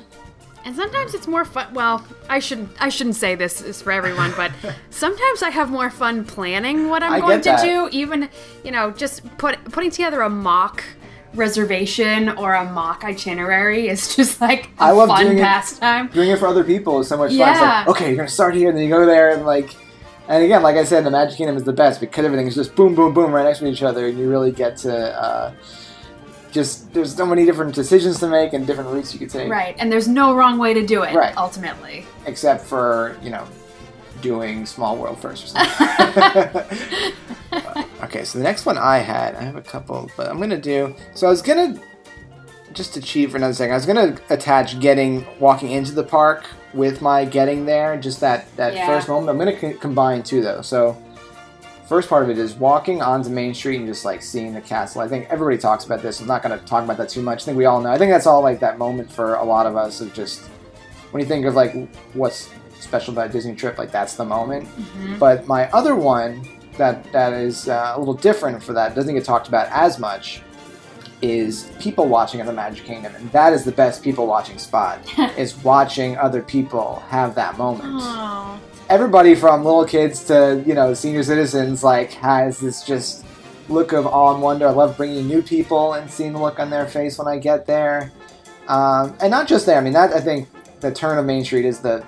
And 0.64 0.76
sometimes 0.76 1.14
it's 1.14 1.26
more 1.26 1.44
fun. 1.44 1.72
Well, 1.72 2.04
I 2.28 2.38
shouldn't. 2.38 2.70
I 2.80 2.90
shouldn't 2.90 3.16
say 3.16 3.34
this 3.34 3.62
is 3.62 3.80
for 3.80 3.92
everyone, 3.92 4.32
but 4.36 4.52
sometimes 4.90 5.42
I 5.42 5.50
have 5.50 5.70
more 5.70 5.90
fun 5.90 6.24
planning 6.24 6.88
what 6.88 7.02
I'm 7.02 7.14
I 7.14 7.20
going 7.20 7.40
to 7.42 7.58
do. 7.62 7.88
Even 7.92 8.28
you 8.64 8.70
know, 8.70 8.90
just 8.90 9.24
put 9.38 9.62
putting 9.64 9.90
together 9.90 10.20
a 10.20 10.28
mock 10.28 10.84
reservation 11.34 12.28
or 12.28 12.54
a 12.54 12.64
mock 12.64 13.04
itinerary 13.04 13.88
is 13.88 14.14
just 14.16 14.40
like 14.40 14.66
a 14.78 14.84
I 14.84 14.90
love 14.90 15.08
fun 15.08 15.24
doing 15.24 15.38
pastime. 15.38 16.06
It, 16.06 16.12
doing 16.12 16.30
it 16.30 16.38
for 16.38 16.46
other 16.46 16.64
people 16.64 17.00
is 17.00 17.08
so 17.08 17.16
much 17.16 17.32
yeah. 17.32 17.44
fun. 17.44 17.52
It's 17.54 17.62
like, 17.62 17.88
okay, 17.88 18.08
you're 18.08 18.16
gonna 18.16 18.28
start 18.28 18.54
here, 18.54 18.68
and 18.68 18.76
then 18.76 18.84
you 18.84 18.90
go 18.90 19.06
there, 19.06 19.30
and 19.30 19.46
like 19.46 19.74
and 20.30 20.44
again, 20.44 20.62
like 20.62 20.76
I 20.76 20.84
said, 20.84 21.04
the 21.04 21.10
Magic 21.10 21.38
Kingdom 21.38 21.56
is 21.56 21.64
the 21.64 21.72
best 21.72 22.00
because 22.00 22.24
everything 22.24 22.46
is 22.46 22.54
just 22.54 22.76
boom, 22.76 22.94
boom, 22.94 23.12
boom 23.12 23.32
right 23.32 23.42
next 23.42 23.58
to 23.58 23.66
each 23.66 23.82
other, 23.82 24.06
and 24.06 24.16
you 24.16 24.30
really 24.30 24.52
get 24.52 24.76
to 24.78 25.20
uh, 25.20 25.52
just 26.52 26.92
there's 26.92 27.14
so 27.14 27.26
many 27.26 27.44
different 27.44 27.74
decisions 27.74 28.18
to 28.20 28.28
make 28.28 28.52
and 28.52 28.66
different 28.66 28.90
routes 28.90 29.12
you 29.12 29.18
could 29.18 29.30
take. 29.30 29.50
Right, 29.50 29.76
and 29.78 29.90
there's 29.90 30.08
no 30.08 30.34
wrong 30.34 30.58
way 30.58 30.74
to 30.74 30.84
do 30.84 31.02
it. 31.02 31.14
Right. 31.14 31.36
ultimately, 31.36 32.06
except 32.26 32.64
for 32.64 33.16
you 33.22 33.30
know 33.30 33.46
doing 34.20 34.66
Small 34.66 34.96
World 34.96 35.18
first 35.20 35.44
or 35.44 35.46
something. 35.48 36.62
okay, 38.02 38.24
so 38.24 38.38
the 38.38 38.44
next 38.44 38.66
one 38.66 38.78
I 38.78 38.98
had, 38.98 39.34
I 39.34 39.42
have 39.42 39.56
a 39.56 39.62
couple, 39.62 40.10
but 40.16 40.28
I'm 40.28 40.38
gonna 40.38 40.60
do. 40.60 40.94
So 41.14 41.26
I 41.26 41.30
was 41.30 41.42
gonna 41.42 41.80
just 42.72 42.94
to 42.94 43.00
cheat 43.00 43.30
for 43.30 43.36
another 43.36 43.54
second. 43.54 43.72
I 43.72 43.76
was 43.76 43.86
gonna 43.86 44.16
attach 44.30 44.78
getting 44.80 45.26
walking 45.38 45.70
into 45.70 45.92
the 45.92 46.04
park 46.04 46.44
with 46.72 47.02
my 47.02 47.24
getting 47.24 47.66
there, 47.66 47.98
just 47.98 48.20
that 48.20 48.54
that 48.56 48.74
yeah. 48.74 48.86
first 48.86 49.08
moment. 49.08 49.30
I'm 49.30 49.38
gonna 49.38 49.58
co- 49.58 49.78
combine 49.78 50.22
two 50.22 50.42
though. 50.42 50.62
So 50.62 50.96
first 51.90 52.08
part 52.08 52.22
of 52.22 52.30
it 52.30 52.38
is 52.38 52.54
walking 52.54 53.02
onto 53.02 53.28
Main 53.30 53.52
Street 53.52 53.78
and 53.78 53.86
just 53.88 54.04
like 54.04 54.22
seeing 54.22 54.54
the 54.54 54.60
castle. 54.60 55.00
I 55.00 55.08
think 55.08 55.26
everybody 55.28 55.58
talks 55.58 55.84
about 55.84 56.02
this. 56.02 56.20
I'm 56.20 56.28
not 56.28 56.40
gonna 56.40 56.58
talk 56.58 56.84
about 56.84 56.96
that 56.98 57.08
too 57.08 57.20
much. 57.20 57.42
I 57.42 57.46
think 57.46 57.58
we 57.58 57.64
all 57.64 57.80
know. 57.80 57.90
I 57.90 57.98
think 57.98 58.12
that's 58.12 58.28
all 58.28 58.42
like 58.42 58.60
that 58.60 58.78
moment 58.78 59.10
for 59.10 59.34
a 59.34 59.44
lot 59.44 59.66
of 59.66 59.74
us 59.74 60.00
of 60.00 60.14
just 60.14 60.42
when 61.10 61.20
you 61.20 61.26
think 61.26 61.46
of 61.46 61.54
like 61.54 61.74
what's 62.12 62.48
special 62.78 63.12
about 63.12 63.30
a 63.30 63.32
Disney 63.32 63.56
trip, 63.56 63.76
like 63.76 63.90
that's 63.90 64.14
the 64.14 64.24
moment. 64.24 64.68
Mm-hmm. 64.68 65.18
But 65.18 65.48
my 65.48 65.68
other 65.72 65.96
one 65.96 66.48
that 66.76 67.10
that 67.10 67.32
is 67.32 67.68
uh, 67.68 67.94
a 67.96 67.98
little 67.98 68.14
different 68.14 68.62
for 68.62 68.72
that 68.72 68.94
doesn't 68.94 69.12
get 69.12 69.24
talked 69.24 69.48
about 69.48 69.66
as 69.72 69.98
much 69.98 70.42
is 71.22 71.72
people 71.80 72.06
watching 72.06 72.38
at 72.38 72.46
the 72.46 72.52
Magic 72.52 72.84
Kingdom, 72.84 73.16
and 73.16 73.32
that 73.32 73.52
is 73.52 73.64
the 73.64 73.72
best 73.72 74.04
people 74.04 74.28
watching 74.28 74.58
spot. 74.58 75.00
is 75.36 75.56
watching 75.64 76.16
other 76.18 76.40
people 76.40 77.02
have 77.08 77.34
that 77.34 77.58
moment. 77.58 77.94
Aww. 77.94 78.60
Everybody 78.90 79.36
from 79.36 79.64
little 79.64 79.84
kids 79.84 80.24
to 80.24 80.64
you 80.66 80.74
know 80.74 80.94
senior 80.94 81.22
citizens 81.22 81.84
like 81.84 82.10
has 82.14 82.58
this 82.58 82.82
just 82.82 83.24
look 83.68 83.92
of 83.92 84.04
awe 84.04 84.34
and 84.34 84.42
wonder. 84.42 84.66
I 84.66 84.72
love 84.72 84.96
bringing 84.96 85.28
new 85.28 85.42
people 85.42 85.92
and 85.92 86.10
seeing 86.10 86.32
the 86.32 86.40
look 86.40 86.58
on 86.58 86.70
their 86.70 86.86
face 86.86 87.16
when 87.16 87.28
I 87.28 87.38
get 87.38 87.66
there, 87.66 88.10
um, 88.66 89.16
and 89.20 89.30
not 89.30 89.46
just 89.46 89.64
there. 89.64 89.78
I 89.78 89.80
mean, 89.80 89.92
that 89.92 90.12
I 90.12 90.20
think 90.20 90.48
the 90.80 90.90
turn 90.90 91.18
of 91.18 91.24
Main 91.24 91.44
Street 91.44 91.66
is 91.66 91.78
the 91.78 92.04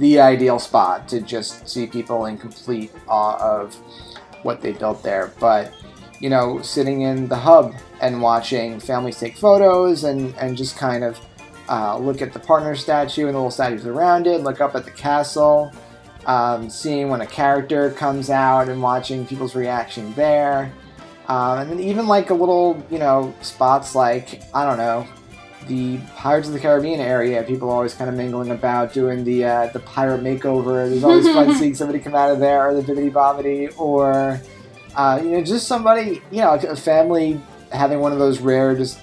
the 0.00 0.18
ideal 0.18 0.58
spot 0.58 1.06
to 1.10 1.20
just 1.20 1.68
see 1.68 1.86
people 1.86 2.26
in 2.26 2.38
complete 2.38 2.90
awe 3.06 3.38
of 3.38 3.76
what 4.42 4.60
they 4.60 4.72
built 4.72 5.04
there, 5.04 5.32
but 5.38 5.72
you 6.18 6.28
know, 6.28 6.60
sitting 6.60 7.02
in 7.02 7.28
the 7.28 7.36
hub 7.36 7.72
and 8.00 8.20
watching 8.20 8.80
families 8.80 9.20
take 9.20 9.36
photos 9.36 10.02
and, 10.02 10.34
and 10.38 10.56
just 10.56 10.76
kind 10.76 11.04
of 11.04 11.20
uh, 11.68 11.96
look 11.96 12.20
at 12.20 12.32
the 12.32 12.40
partner 12.40 12.74
statue 12.74 13.26
and 13.26 13.34
the 13.34 13.38
little 13.38 13.50
statues 13.50 13.86
around 13.86 14.26
it, 14.26 14.40
look 14.40 14.60
up 14.60 14.74
at 14.74 14.84
the 14.84 14.90
castle, 14.90 15.70
um, 16.26 16.68
seeing 16.68 17.08
when 17.08 17.20
a 17.20 17.26
character 17.26 17.90
comes 17.90 18.30
out 18.30 18.68
and 18.68 18.82
watching 18.82 19.26
people's 19.26 19.54
reaction 19.54 20.12
there. 20.14 20.72
Um, 21.28 21.60
and 21.60 21.70
then 21.70 21.80
even 21.80 22.06
like 22.06 22.30
a 22.30 22.34
little, 22.34 22.84
you 22.90 22.98
know, 22.98 23.34
spots 23.40 23.94
like, 23.94 24.42
I 24.54 24.64
don't 24.64 24.76
know, 24.76 25.06
the 25.66 25.98
Pirates 26.16 26.46
of 26.46 26.54
the 26.54 26.60
Caribbean 26.60 27.00
area, 27.00 27.42
people 27.42 27.68
are 27.70 27.74
always 27.74 27.94
kind 27.94 28.08
of 28.08 28.16
mingling 28.16 28.50
about 28.50 28.92
doing 28.92 29.24
the 29.24 29.44
uh, 29.44 29.66
the 29.68 29.80
pirate 29.80 30.22
makeover. 30.22 30.88
There's 30.88 31.02
always 31.02 31.26
fun 31.26 31.54
seeing 31.58 31.74
somebody 31.74 31.98
come 31.98 32.14
out 32.14 32.30
of 32.30 32.38
there, 32.38 32.68
or 32.68 32.80
the 32.80 32.82
Bibbidi 32.82 33.10
Bobbidi, 33.10 33.76
or 33.78 34.40
uh, 34.94 35.20
you 35.22 35.30
know, 35.30 35.42
just 35.42 35.66
somebody, 35.66 36.22
you 36.30 36.40
know, 36.40 36.54
a 36.54 36.76
family 36.76 37.40
having 37.72 37.98
one 37.98 38.12
of 38.12 38.18
those 38.18 38.40
rare 38.40 38.76
just 38.76 39.00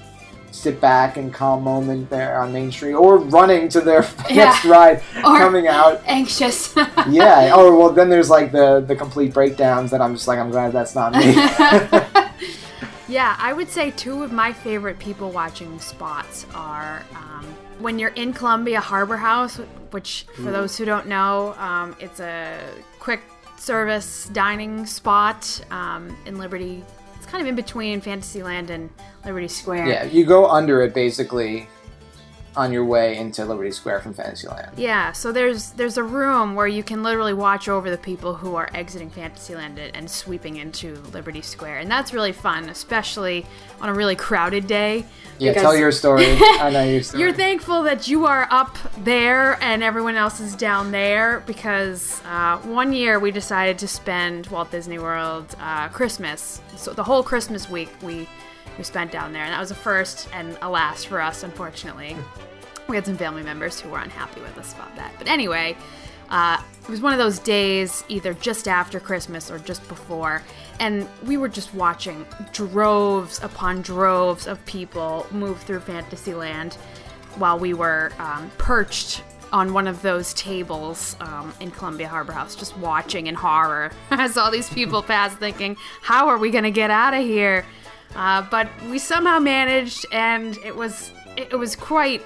sit 0.53 0.79
back 0.79 1.17
and 1.17 1.33
calm 1.33 1.63
moment 1.63 2.09
there 2.09 2.39
on 2.41 2.53
Main 2.53 2.71
Street, 2.71 2.93
or 2.93 3.17
running 3.17 3.67
to 3.69 3.81
their 3.81 4.03
yeah. 4.29 4.45
next 4.45 4.65
ride, 4.65 5.03
or 5.17 5.37
coming 5.37 5.67
out 5.67 6.01
anxious. 6.05 6.73
yeah. 7.09 7.55
Or 7.55 7.75
well, 7.75 7.89
then 7.89 8.09
there's 8.09 8.29
like 8.29 8.51
the 8.51 8.79
the 8.81 8.95
complete 8.95 9.33
breakdowns 9.33 9.91
that 9.91 10.01
I'm 10.01 10.13
just 10.13 10.27
like, 10.27 10.39
I'm 10.39 10.51
glad 10.51 10.71
that's 10.71 10.95
not 10.95 11.13
me. 11.13 11.33
yeah, 13.07 13.35
I 13.39 13.53
would 13.53 13.69
say 13.69 13.91
two 13.91 14.23
of 14.23 14.31
my 14.31 14.53
favorite 14.53 14.99
people 14.99 15.31
watching 15.31 15.79
spots 15.79 16.45
are. 16.53 17.03
Um, 17.15 17.45
when 17.79 17.99
you're 17.99 18.11
in 18.11 18.31
Columbia 18.31 18.79
Harbor 18.79 19.17
House, 19.17 19.59
which 19.91 20.25
for 20.35 20.49
Ooh. 20.49 20.51
those 20.51 20.77
who 20.77 20.85
don't 20.85 21.07
know, 21.07 21.53
um, 21.57 21.95
it's 21.99 22.19
a 22.19 22.57
quick 22.99 23.21
service 23.57 24.29
dining 24.31 24.85
spot 24.85 25.61
um, 25.71 26.15
in 26.25 26.37
Liberty. 26.37 26.83
Kind 27.33 27.41
of 27.41 27.47
in 27.47 27.55
between 27.55 27.99
Fantasyland 27.99 28.69
and 28.69 28.91
Liberty 29.25 29.47
Square. 29.47 29.87
Yeah, 29.87 30.03
you 30.03 30.23
go 30.23 30.47
under 30.47 30.83
it 30.83 30.93
basically. 30.93 31.67
On 32.55 32.71
your 32.71 32.85
way 32.85 33.17
into 33.17 33.45
Liberty 33.45 33.71
Square 33.71 34.01
from 34.01 34.13
Fantasyland. 34.13 34.71
Yeah, 34.77 35.11
so 35.11 35.31
there's 35.31 35.71
there's 35.71 35.97
a 35.97 36.03
room 36.03 36.55
where 36.55 36.67
you 36.67 36.83
can 36.83 37.03
literally 37.03 37.33
watch 37.33 37.67
over 37.67 37.89
the 37.89 37.97
people 37.97 38.35
who 38.35 38.55
are 38.55 38.69
exiting 38.73 39.09
Fantasyland 39.09 39.79
and 39.79 40.09
sweeping 40.09 40.57
into 40.57 40.95
Liberty 41.13 41.41
Square, 41.41 41.79
and 41.79 41.89
that's 41.89 42.13
really 42.13 42.31
fun, 42.31 42.69
especially 42.69 43.45
on 43.81 43.89
a 43.89 43.93
really 43.93 44.15
crowded 44.15 44.67
day. 44.67 45.05
Yeah, 45.39 45.53
tell 45.53 45.75
your 45.75 45.91
story. 45.91 46.25
I 46.39 46.69
know 46.71 46.83
your 46.83 47.03
story. 47.03 47.23
You're 47.23 47.33
thankful 47.33 47.83
that 47.83 48.07
you 48.07 48.25
are 48.25 48.47
up 48.51 48.77
there 48.99 49.61
and 49.61 49.83
everyone 49.83 50.15
else 50.15 50.39
is 50.39 50.55
down 50.55 50.91
there 50.91 51.43
because 51.47 52.21
uh, 52.25 52.57
one 52.59 52.93
year 52.93 53.19
we 53.19 53.31
decided 53.31 53.79
to 53.79 53.87
spend 53.87 54.47
Walt 54.47 54.71
Disney 54.71 54.99
World 54.99 55.55
uh, 55.59 55.89
Christmas, 55.89 56.61
so 56.75 56.93
the 56.93 57.03
whole 57.03 57.23
Christmas 57.23 57.69
week 57.69 57.89
we 58.01 58.27
we 58.77 58.83
spent 58.83 59.11
down 59.11 59.33
there, 59.33 59.43
and 59.43 59.53
that 59.53 59.59
was 59.59 59.71
a 59.71 59.75
first 59.75 60.29
and 60.33 60.57
a 60.61 60.69
last 60.69 61.07
for 61.07 61.21
us, 61.21 61.43
unfortunately. 61.43 62.15
We 62.89 62.97
had 62.97 63.05
some 63.05 63.15
family 63.15 63.43
members 63.43 63.79
who 63.79 63.89
were 63.89 63.99
unhappy 63.99 64.41
with 64.41 64.57
us 64.57 64.73
about 64.73 64.93
that. 64.97 65.13
But 65.17 65.29
anyway, 65.29 65.77
uh, 66.29 66.61
it 66.81 66.89
was 66.89 66.99
one 66.99 67.13
of 67.13 67.17
those 67.17 67.39
days, 67.39 68.03
either 68.09 68.33
just 68.33 68.67
after 68.67 68.99
Christmas 68.99 69.49
or 69.49 69.57
just 69.57 69.87
before, 69.87 70.43
and 70.81 71.07
we 71.25 71.37
were 71.37 71.47
just 71.47 71.73
watching 71.73 72.25
droves 72.51 73.41
upon 73.41 73.83
droves 73.83 74.47
of 74.47 74.63
people 74.65 75.25
move 75.31 75.61
through 75.61 75.79
Fantasyland 75.79 76.73
while 77.37 77.57
we 77.57 77.73
were 77.73 78.11
um, 78.19 78.51
perched 78.57 79.23
on 79.53 79.71
one 79.71 79.87
of 79.87 80.01
those 80.01 80.33
tables 80.33 81.15
um, 81.19 81.53
in 81.59 81.69
Columbia 81.69 82.07
Harbor 82.07 82.33
House, 82.33 82.55
just 82.55 82.75
watching 82.77 83.27
in 83.27 83.35
horror 83.35 83.91
as 84.11 84.35
all 84.35 84.51
these 84.51 84.69
people 84.69 85.01
pass, 85.03 85.33
thinking, 85.35 85.77
How 86.01 86.27
are 86.27 86.37
we 86.37 86.49
going 86.49 86.63
to 86.63 86.71
get 86.71 86.89
out 86.89 87.13
of 87.13 87.23
here? 87.23 87.65
Uh, 88.15 88.41
but 88.51 88.67
we 88.89 88.99
somehow 88.99 89.39
managed, 89.39 90.05
and 90.11 90.57
it 90.63 90.75
was 90.75 91.11
it 91.35 91.57
was 91.57 91.75
quite 91.75 92.23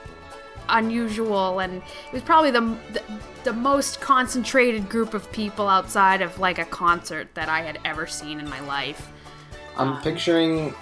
unusual, 0.70 1.60
and 1.60 1.78
it 1.78 2.14
was 2.14 2.22
probably 2.24 2.52
the, 2.52 2.62
the 2.94 3.02
the 3.46 3.54
most 3.54 4.02
concentrated 4.02 4.90
group 4.90 5.14
of 5.14 5.32
people 5.32 5.68
outside 5.70 6.22
of 6.22 6.38
like 6.40 6.60
a 6.60 6.66
concert 6.66 7.30
that 7.36 7.48
I 7.48 7.62
had 7.62 7.80
ever 7.86 8.06
seen 8.08 8.40
in 8.40 8.50
my 8.50 8.60
life. 8.62 9.10
I'm 9.78 10.02
picturing 10.02 10.74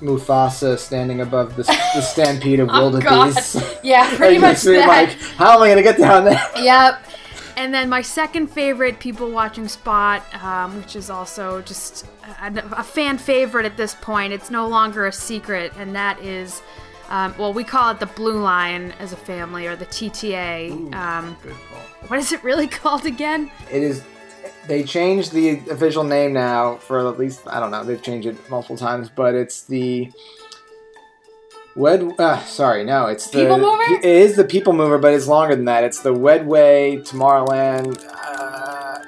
Mufasa 0.00 0.78
standing 0.78 1.20
above 1.20 1.56
the, 1.56 1.62
the 1.62 2.00
stampede 2.02 2.60
of 2.60 2.68
Oh, 2.70 2.90
wildebeest. 2.90 3.54
God. 3.54 3.78
Yeah, 3.82 4.14
pretty 4.16 4.38
much 4.38 4.62
that. 4.62 4.86
like, 4.88 5.10
how 5.36 5.56
am 5.56 5.62
I 5.62 5.68
gonna 5.68 5.82
get 5.82 5.98
down 5.98 6.24
there? 6.24 6.42
Yep. 6.56 7.06
And 7.56 7.74
then 7.74 7.88
my 7.88 8.02
second 8.02 8.48
favorite 8.48 8.98
people 8.98 9.30
watching 9.30 9.68
spot, 9.68 10.22
um, 10.42 10.76
which 10.78 10.96
is 10.96 11.10
also 11.10 11.60
just 11.62 12.06
a, 12.40 12.52
a 12.78 12.82
fan 12.82 13.18
favorite 13.18 13.66
at 13.66 13.76
this 13.76 13.94
point. 13.94 14.32
It's 14.32 14.50
no 14.50 14.66
longer 14.66 15.06
a 15.06 15.12
secret, 15.12 15.72
and 15.76 15.94
that 15.94 16.18
is, 16.20 16.62
um, 17.08 17.34
well, 17.38 17.52
we 17.52 17.64
call 17.64 17.90
it 17.90 18.00
the 18.00 18.06
Blue 18.06 18.40
Line 18.40 18.92
as 18.98 19.12
a 19.12 19.16
family, 19.16 19.66
or 19.66 19.76
the 19.76 19.86
TTA. 19.86 20.94
Um, 20.94 21.36
Good 21.42 21.52
call. 21.52 21.78
what 22.08 22.18
is 22.18 22.32
it 22.32 22.42
really 22.42 22.66
called 22.80 23.04
again? 23.06 23.50
It 23.70 23.82
is. 23.82 24.02
They 24.66 24.84
changed 24.84 25.32
the 25.32 25.58
official 25.70 26.04
name 26.04 26.32
now 26.32 26.76
for 26.76 27.08
at 27.08 27.18
least 27.18 27.42
I 27.46 27.58
don't 27.60 27.70
know. 27.70 27.82
They've 27.82 28.00
changed 28.02 28.28
it 28.28 28.50
multiple 28.50 28.76
times, 28.76 29.10
but 29.14 29.34
it's 29.34 29.62
the. 29.62 30.10
Wed, 31.76 32.12
uh, 32.18 32.40
sorry, 32.44 32.84
no, 32.84 33.06
it's 33.06 33.30
the. 33.30 33.42
People 33.42 33.58
Mover? 33.58 33.82
It 33.94 34.04
is 34.04 34.36
the 34.36 34.44
People 34.44 34.72
Mover, 34.72 34.98
but 34.98 35.14
it's 35.14 35.26
longer 35.28 35.54
than 35.54 35.66
that. 35.66 35.84
It's 35.84 36.00
the 36.00 36.12
Wedway 36.12 37.06
Tomorrowland. 37.08 38.04
Uh, 38.12 38.98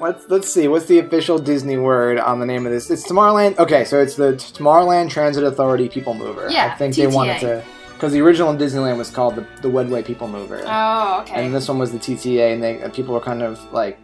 let's 0.00 0.28
let's 0.28 0.52
see. 0.52 0.68
What's 0.68 0.86
the 0.86 0.98
official 0.98 1.38
Disney 1.38 1.78
word 1.78 2.18
on 2.18 2.38
the 2.38 2.46
name 2.46 2.66
of 2.66 2.72
this? 2.72 2.90
It's 2.90 3.08
Tomorrowland. 3.08 3.58
Okay, 3.58 3.84
so 3.84 4.00
it's 4.00 4.14
the 4.14 4.34
Tomorrowland 4.34 5.10
Transit 5.10 5.42
Authority 5.44 5.88
People 5.88 6.14
Mover. 6.14 6.48
Yeah, 6.50 6.70
I 6.72 6.76
think 6.76 6.94
they 6.96 7.06
wanted 7.06 7.40
to 7.40 7.64
because 7.94 8.12
the 8.12 8.20
original 8.20 8.54
Disneyland 8.54 8.98
was 8.98 9.10
called 9.10 9.34
the 9.34 9.46
the 9.62 9.68
Wedway 9.68 10.04
People 10.04 10.28
Mover. 10.28 10.62
Oh, 10.66 11.20
okay. 11.22 11.46
And 11.46 11.54
this 11.54 11.68
one 11.68 11.78
was 11.78 11.92
the 11.92 11.98
TTA, 11.98 12.52
and 12.52 12.62
they 12.62 12.88
people 12.90 13.14
were 13.14 13.20
kind 13.20 13.42
of 13.42 13.72
like, 13.72 13.98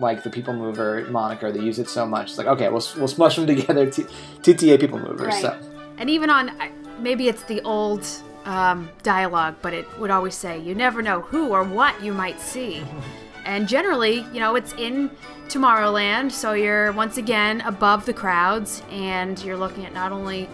like 0.00 0.22
the 0.22 0.30
People 0.30 0.54
Mover 0.54 1.06
moniker. 1.10 1.52
They 1.52 1.60
use 1.60 1.78
it 1.78 1.90
so 1.90 2.06
much. 2.06 2.30
It's 2.30 2.38
like, 2.38 2.46
okay, 2.46 2.68
we'll 2.70 2.84
we'll 2.96 3.08
smush 3.08 3.36
them 3.36 3.46
together. 3.54 3.90
T- 3.90 4.06
TTA 4.40 4.80
People 4.80 4.98
Mover. 4.98 5.26
Right. 5.26 5.42
So 5.42 5.58
And 5.98 6.08
even 6.08 6.30
on, 6.30 6.50
maybe 6.98 7.28
it's 7.28 7.44
the 7.44 7.60
old 7.62 8.06
um, 8.44 8.88
dialogue, 9.02 9.56
but 9.60 9.74
it 9.74 9.86
would 9.98 10.10
always 10.10 10.34
say, 10.34 10.58
you 10.58 10.74
never 10.74 11.02
know 11.02 11.20
who 11.20 11.50
or 11.50 11.64
what 11.64 12.00
you 12.02 12.12
might 12.12 12.40
see. 12.40 12.82
and 13.44 13.68
generally, 13.68 14.26
you 14.32 14.40
know, 14.40 14.56
it's 14.56 14.72
in 14.74 15.10
Tomorrowland, 15.48 16.32
so 16.32 16.54
you're 16.54 16.92
once 16.92 17.18
again 17.18 17.60
above 17.62 18.04
the 18.04 18.12
crowds, 18.12 18.82
and 18.90 19.42
you're 19.44 19.56
looking 19.56 19.86
at 19.86 19.92
not 19.92 20.10
only 20.10 20.48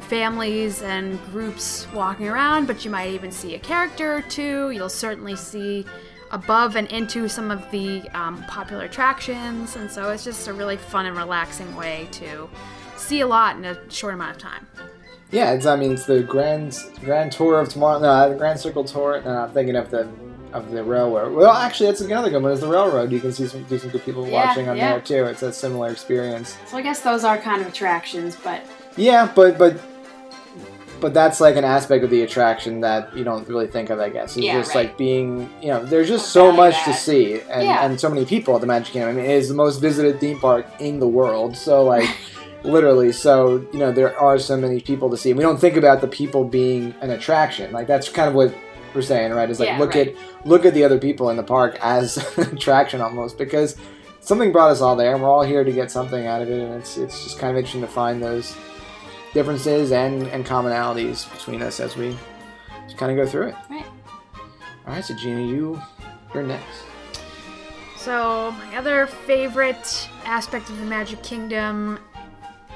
families 0.00 0.82
and 0.82 1.22
groups 1.26 1.86
walking 1.92 2.26
around, 2.26 2.66
but 2.66 2.84
you 2.84 2.90
might 2.90 3.10
even 3.10 3.30
see 3.30 3.54
a 3.54 3.58
character 3.58 4.16
or 4.16 4.22
two. 4.22 4.70
You'll 4.70 4.88
certainly 4.88 5.36
see 5.36 5.84
above 6.30 6.76
and 6.76 6.88
into 6.88 7.28
some 7.28 7.50
of 7.50 7.70
the 7.70 8.08
um, 8.14 8.42
popular 8.44 8.84
attractions, 8.84 9.76
and 9.76 9.90
so 9.90 10.10
it's 10.10 10.24
just 10.24 10.48
a 10.48 10.52
really 10.52 10.76
fun 10.76 11.06
and 11.06 11.16
relaxing 11.16 11.74
way 11.76 12.08
to 12.12 12.48
see 12.96 13.20
a 13.20 13.26
lot 13.26 13.56
in 13.56 13.64
a 13.64 13.90
short 13.90 14.14
amount 14.14 14.36
of 14.36 14.38
time. 14.38 14.66
Yeah, 15.30 15.52
it's 15.52 15.66
I 15.66 15.76
mean 15.76 15.92
it's 15.92 16.06
the 16.06 16.22
Grand 16.22 16.76
Grand 17.04 17.32
Tour 17.32 17.60
of 17.60 17.68
Tomorrow. 17.68 18.00
No, 18.00 18.08
uh, 18.08 18.28
the 18.28 18.34
Grand 18.36 18.58
Circle 18.58 18.84
Tour. 18.84 19.22
No, 19.24 19.30
I'm 19.44 19.50
thinking 19.52 19.76
of 19.76 19.90
the 19.90 20.08
of 20.52 20.70
the 20.72 20.82
railroad. 20.82 21.32
Well, 21.32 21.52
actually, 21.52 21.86
that's 21.86 22.00
another 22.00 22.28
good 22.30 22.42
one. 22.42 22.50
Is 22.52 22.60
the 22.60 22.66
railroad? 22.68 23.12
You 23.12 23.20
can 23.20 23.32
see 23.32 23.46
some 23.46 23.62
do 23.64 23.78
some 23.78 23.90
good 23.90 24.04
people 24.04 24.26
Yeah, 24.26 24.46
watching 24.46 24.68
on 24.68 24.76
yeah. 24.76 24.92
there 24.92 25.00
too. 25.00 25.24
It's 25.26 25.42
a 25.42 25.52
similar 25.52 25.90
experience. 25.90 26.56
So 26.66 26.76
I 26.76 26.82
guess 26.82 27.00
those 27.02 27.22
are 27.24 27.38
kind 27.38 27.60
of 27.62 27.68
attractions, 27.68 28.36
but 28.42 28.62
Yeah, 28.96 29.30
but 29.34 29.56
but 29.58 29.80
but 31.00 31.14
that's 31.14 31.40
like 31.40 31.56
an 31.56 31.64
aspect 31.64 32.04
of 32.04 32.10
the 32.10 32.22
attraction 32.22 32.80
that 32.82 33.16
you 33.16 33.24
don't 33.24 33.48
really 33.48 33.66
think 33.68 33.88
of. 33.90 34.00
I 34.00 34.10
guess 34.10 34.36
it's 34.36 34.44
Yeah, 34.44 34.58
just 34.58 34.74
right. 34.74 34.86
like 34.88 34.98
being 34.98 35.48
you 35.62 35.68
know 35.68 35.84
there's 35.84 36.08
just 36.08 36.34
Don't 36.34 36.52
so 36.52 36.56
much 36.56 36.82
to 36.84 36.92
see 36.92 37.40
and 37.42 37.62
and 37.68 38.00
so 38.00 38.10
many 38.10 38.24
people 38.26 38.54
at 38.56 38.60
the 38.60 38.66
Magic 38.66 38.92
Kingdom. 38.92 39.10
I 39.10 39.12
mean, 39.12 39.24
it 39.24 39.30
is 39.30 39.48
the 39.48 39.54
most 39.54 39.78
visited 39.80 40.18
theme 40.18 40.40
park 40.40 40.66
in 40.80 40.98
the 40.98 41.08
world. 41.08 41.56
So 41.56 41.84
like. 41.84 42.08
Literally, 42.62 43.12
so 43.12 43.66
you 43.72 43.78
know 43.78 43.90
there 43.90 44.18
are 44.18 44.38
so 44.38 44.56
many 44.56 44.80
people 44.80 45.08
to 45.10 45.16
see. 45.16 45.32
We 45.32 45.42
don't 45.42 45.58
think 45.60 45.76
about 45.76 46.00
the 46.00 46.08
people 46.08 46.44
being 46.44 46.94
an 47.00 47.10
attraction. 47.10 47.72
Like 47.72 47.86
that's 47.86 48.08
kind 48.08 48.28
of 48.28 48.34
what 48.34 48.54
we're 48.94 49.02
saying, 49.02 49.32
right? 49.32 49.48
Is 49.48 49.58
like 49.60 49.68
Yeah, 49.68 49.78
look 49.78 49.94
right. 49.94 50.08
at 50.08 50.46
look 50.46 50.64
at 50.66 50.74
the 50.74 50.84
other 50.84 50.98
people 50.98 51.30
in 51.30 51.36
the 51.36 51.42
park 51.42 51.78
as 51.80 52.16
an 52.38 52.56
attraction 52.56 53.00
almost 53.00 53.38
because 53.38 53.76
something 54.20 54.52
brought 54.52 54.70
us 54.70 54.80
all 54.80 54.94
there, 54.96 55.12
and 55.14 55.22
we're 55.22 55.30
all 55.30 55.42
here 55.42 55.64
to 55.64 55.72
get 55.72 55.90
something 55.90 56.26
out 56.26 56.42
of 56.42 56.50
it, 56.50 56.60
and 56.60 56.74
it's 56.74 56.98
it's 56.98 57.24
just 57.24 57.38
kind 57.38 57.50
of 57.50 57.56
interesting 57.56 57.80
to 57.80 57.86
find 57.86 58.22
those 58.22 58.54
differences 59.32 59.92
and 59.92 60.26
and 60.28 60.44
commonalities 60.44 61.30
between 61.32 61.62
us 61.62 61.80
as 61.80 61.96
we 61.96 62.16
just 62.84 62.98
kind 62.98 63.10
of 63.10 63.24
go 63.24 63.30
through 63.30 63.48
it. 63.48 63.54
Right. 63.70 63.86
All 64.86 64.94
right, 64.94 65.04
so 65.04 65.14
Gina, 65.14 65.40
you 65.40 65.80
you're 66.34 66.42
next. 66.42 66.84
So, 67.96 68.52
my 68.52 68.76
other 68.78 69.06
favorite 69.06 70.08
aspect 70.24 70.70
of 70.70 70.78
the 70.78 70.86
Magic 70.86 71.22
Kingdom 71.22 71.98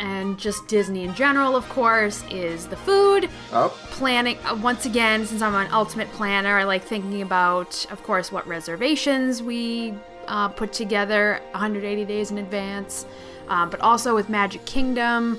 and 0.00 0.38
just 0.38 0.66
Disney 0.66 1.04
in 1.04 1.14
general, 1.14 1.56
of 1.56 1.68
course, 1.68 2.24
is 2.30 2.66
the 2.66 2.76
food. 2.76 3.28
Oh, 3.52 3.68
Planning, 3.90 4.38
uh, 4.44 4.58
once 4.62 4.86
again, 4.86 5.26
since 5.26 5.42
I'm 5.42 5.54
an 5.54 5.72
ultimate 5.72 6.10
planner, 6.12 6.58
I 6.58 6.64
like 6.64 6.82
thinking 6.82 7.22
about, 7.22 7.86
of 7.90 8.02
course, 8.02 8.32
what 8.32 8.46
reservations 8.46 9.42
we 9.42 9.94
uh, 10.26 10.48
put 10.48 10.72
together 10.72 11.40
180 11.52 12.04
days 12.04 12.30
in 12.30 12.38
advance, 12.38 13.06
uh, 13.48 13.66
but 13.66 13.80
also 13.80 14.14
with 14.14 14.28
Magic 14.28 14.64
Kingdom. 14.64 15.38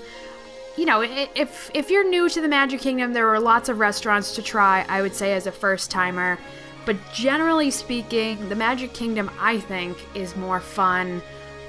You 0.77 0.85
know, 0.85 1.01
if 1.01 1.71
if 1.73 1.89
you're 1.89 2.07
new 2.07 2.27
to 2.29 2.41
the 2.41 2.49
Magic 2.49 2.81
Kingdom, 2.81 3.13
there 3.13 3.29
are 3.29 3.39
lots 3.39 3.69
of 3.69 3.79
restaurants 3.79 4.35
to 4.35 4.41
try. 4.41 4.85
I 4.89 5.01
would 5.01 5.15
say 5.15 5.33
as 5.33 5.47
a 5.47 5.51
first 5.51 5.89
timer, 5.89 6.37
but 6.85 6.97
generally 7.13 7.71
speaking, 7.71 8.49
the 8.49 8.55
Magic 8.55 8.93
Kingdom 8.93 9.31
I 9.39 9.59
think 9.59 9.97
is 10.13 10.35
more 10.35 10.59
fun 10.59 11.21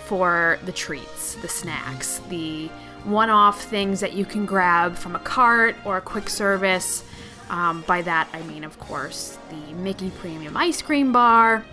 for 0.06 0.58
the 0.64 0.72
treats, 0.72 1.34
the 1.36 1.48
snacks, 1.48 2.20
the 2.28 2.68
one-off 3.04 3.62
things 3.62 4.00
that 4.00 4.14
you 4.14 4.24
can 4.24 4.46
grab 4.46 4.96
from 4.96 5.14
a 5.14 5.18
cart 5.20 5.76
or 5.84 5.96
a 5.96 6.00
quick 6.00 6.28
service. 6.28 7.04
Um, 7.48 7.84
by 7.86 8.02
that 8.02 8.28
I 8.32 8.42
mean, 8.42 8.64
of 8.64 8.78
course, 8.80 9.38
the 9.50 9.74
Mickey 9.74 10.10
Premium 10.10 10.56
Ice 10.56 10.82
Cream 10.82 11.12
Bar, 11.12 11.64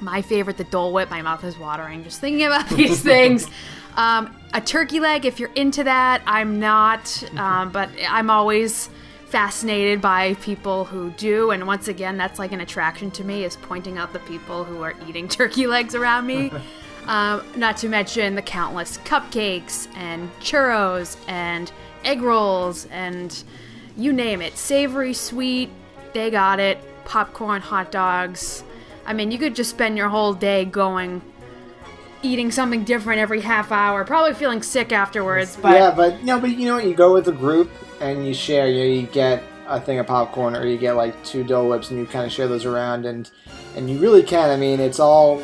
my 0.00 0.22
favorite, 0.22 0.56
the 0.56 0.64
Dole 0.64 0.92
Whip. 0.92 1.10
My 1.10 1.22
mouth 1.22 1.44
is 1.44 1.58
watering 1.58 2.02
just 2.02 2.20
thinking 2.20 2.46
about 2.46 2.68
these 2.70 3.02
things. 3.02 3.48
Um, 3.96 4.36
a 4.52 4.60
turkey 4.60 5.00
leg, 5.00 5.24
if 5.24 5.40
you're 5.40 5.52
into 5.54 5.84
that. 5.84 6.22
I'm 6.26 6.58
not, 6.60 7.22
um, 7.38 7.70
but 7.70 7.88
I'm 8.08 8.30
always 8.30 8.90
fascinated 9.26 10.00
by 10.00 10.34
people 10.34 10.84
who 10.84 11.10
do. 11.12 11.50
And 11.50 11.66
once 11.66 11.88
again, 11.88 12.16
that's 12.16 12.38
like 12.38 12.52
an 12.52 12.60
attraction 12.60 13.10
to 13.12 13.24
me 13.24 13.44
is 13.44 13.56
pointing 13.56 13.98
out 13.98 14.12
the 14.12 14.18
people 14.20 14.64
who 14.64 14.82
are 14.82 14.94
eating 15.08 15.28
turkey 15.28 15.66
legs 15.66 15.94
around 15.94 16.26
me. 16.26 16.50
um, 17.06 17.44
not 17.56 17.76
to 17.78 17.88
mention 17.88 18.34
the 18.34 18.42
countless 18.42 18.98
cupcakes 18.98 19.88
and 19.96 20.30
churros 20.40 21.16
and 21.28 21.70
egg 22.04 22.22
rolls 22.22 22.86
and 22.90 23.44
you 23.96 24.12
name 24.12 24.42
it. 24.42 24.56
Savory, 24.56 25.14
sweet, 25.14 25.70
they 26.12 26.30
got 26.30 26.60
it. 26.60 26.78
Popcorn, 27.04 27.62
hot 27.62 27.92
dogs. 27.92 28.64
I 29.06 29.12
mean, 29.12 29.30
you 29.30 29.38
could 29.38 29.54
just 29.54 29.70
spend 29.70 29.96
your 29.96 30.08
whole 30.08 30.34
day 30.34 30.64
going 30.64 31.22
eating 32.22 32.50
something 32.50 32.84
different 32.84 33.20
every 33.20 33.40
half 33.40 33.70
hour, 33.70 34.04
probably 34.04 34.34
feeling 34.34 34.62
sick 34.62 34.90
afterwards, 34.90 35.56
but 35.60 35.74
yeah, 35.74 35.92
but 35.94 36.24
no, 36.24 36.40
but 36.40 36.50
you 36.50 36.66
know 36.66 36.76
what? 36.76 36.84
You 36.84 36.94
go 36.94 37.12
with 37.12 37.28
a 37.28 37.32
group 37.32 37.70
and 38.00 38.26
you 38.26 38.34
share. 38.34 38.68
You, 38.68 38.84
you 38.84 39.06
get 39.06 39.42
a 39.68 39.80
thing 39.80 39.98
of 39.98 40.06
popcorn, 40.06 40.56
or 40.56 40.66
you 40.66 40.76
get 40.76 40.92
like 40.92 41.22
two 41.24 41.44
Dole 41.44 41.68
Whips, 41.68 41.90
and 41.90 41.98
you 42.00 42.06
kind 42.06 42.26
of 42.26 42.32
share 42.32 42.48
those 42.48 42.64
around, 42.64 43.06
and 43.06 43.30
and 43.76 43.88
you 43.88 43.98
really 43.98 44.22
can. 44.22 44.50
I 44.50 44.56
mean, 44.56 44.80
it's 44.80 44.98
all 44.98 45.40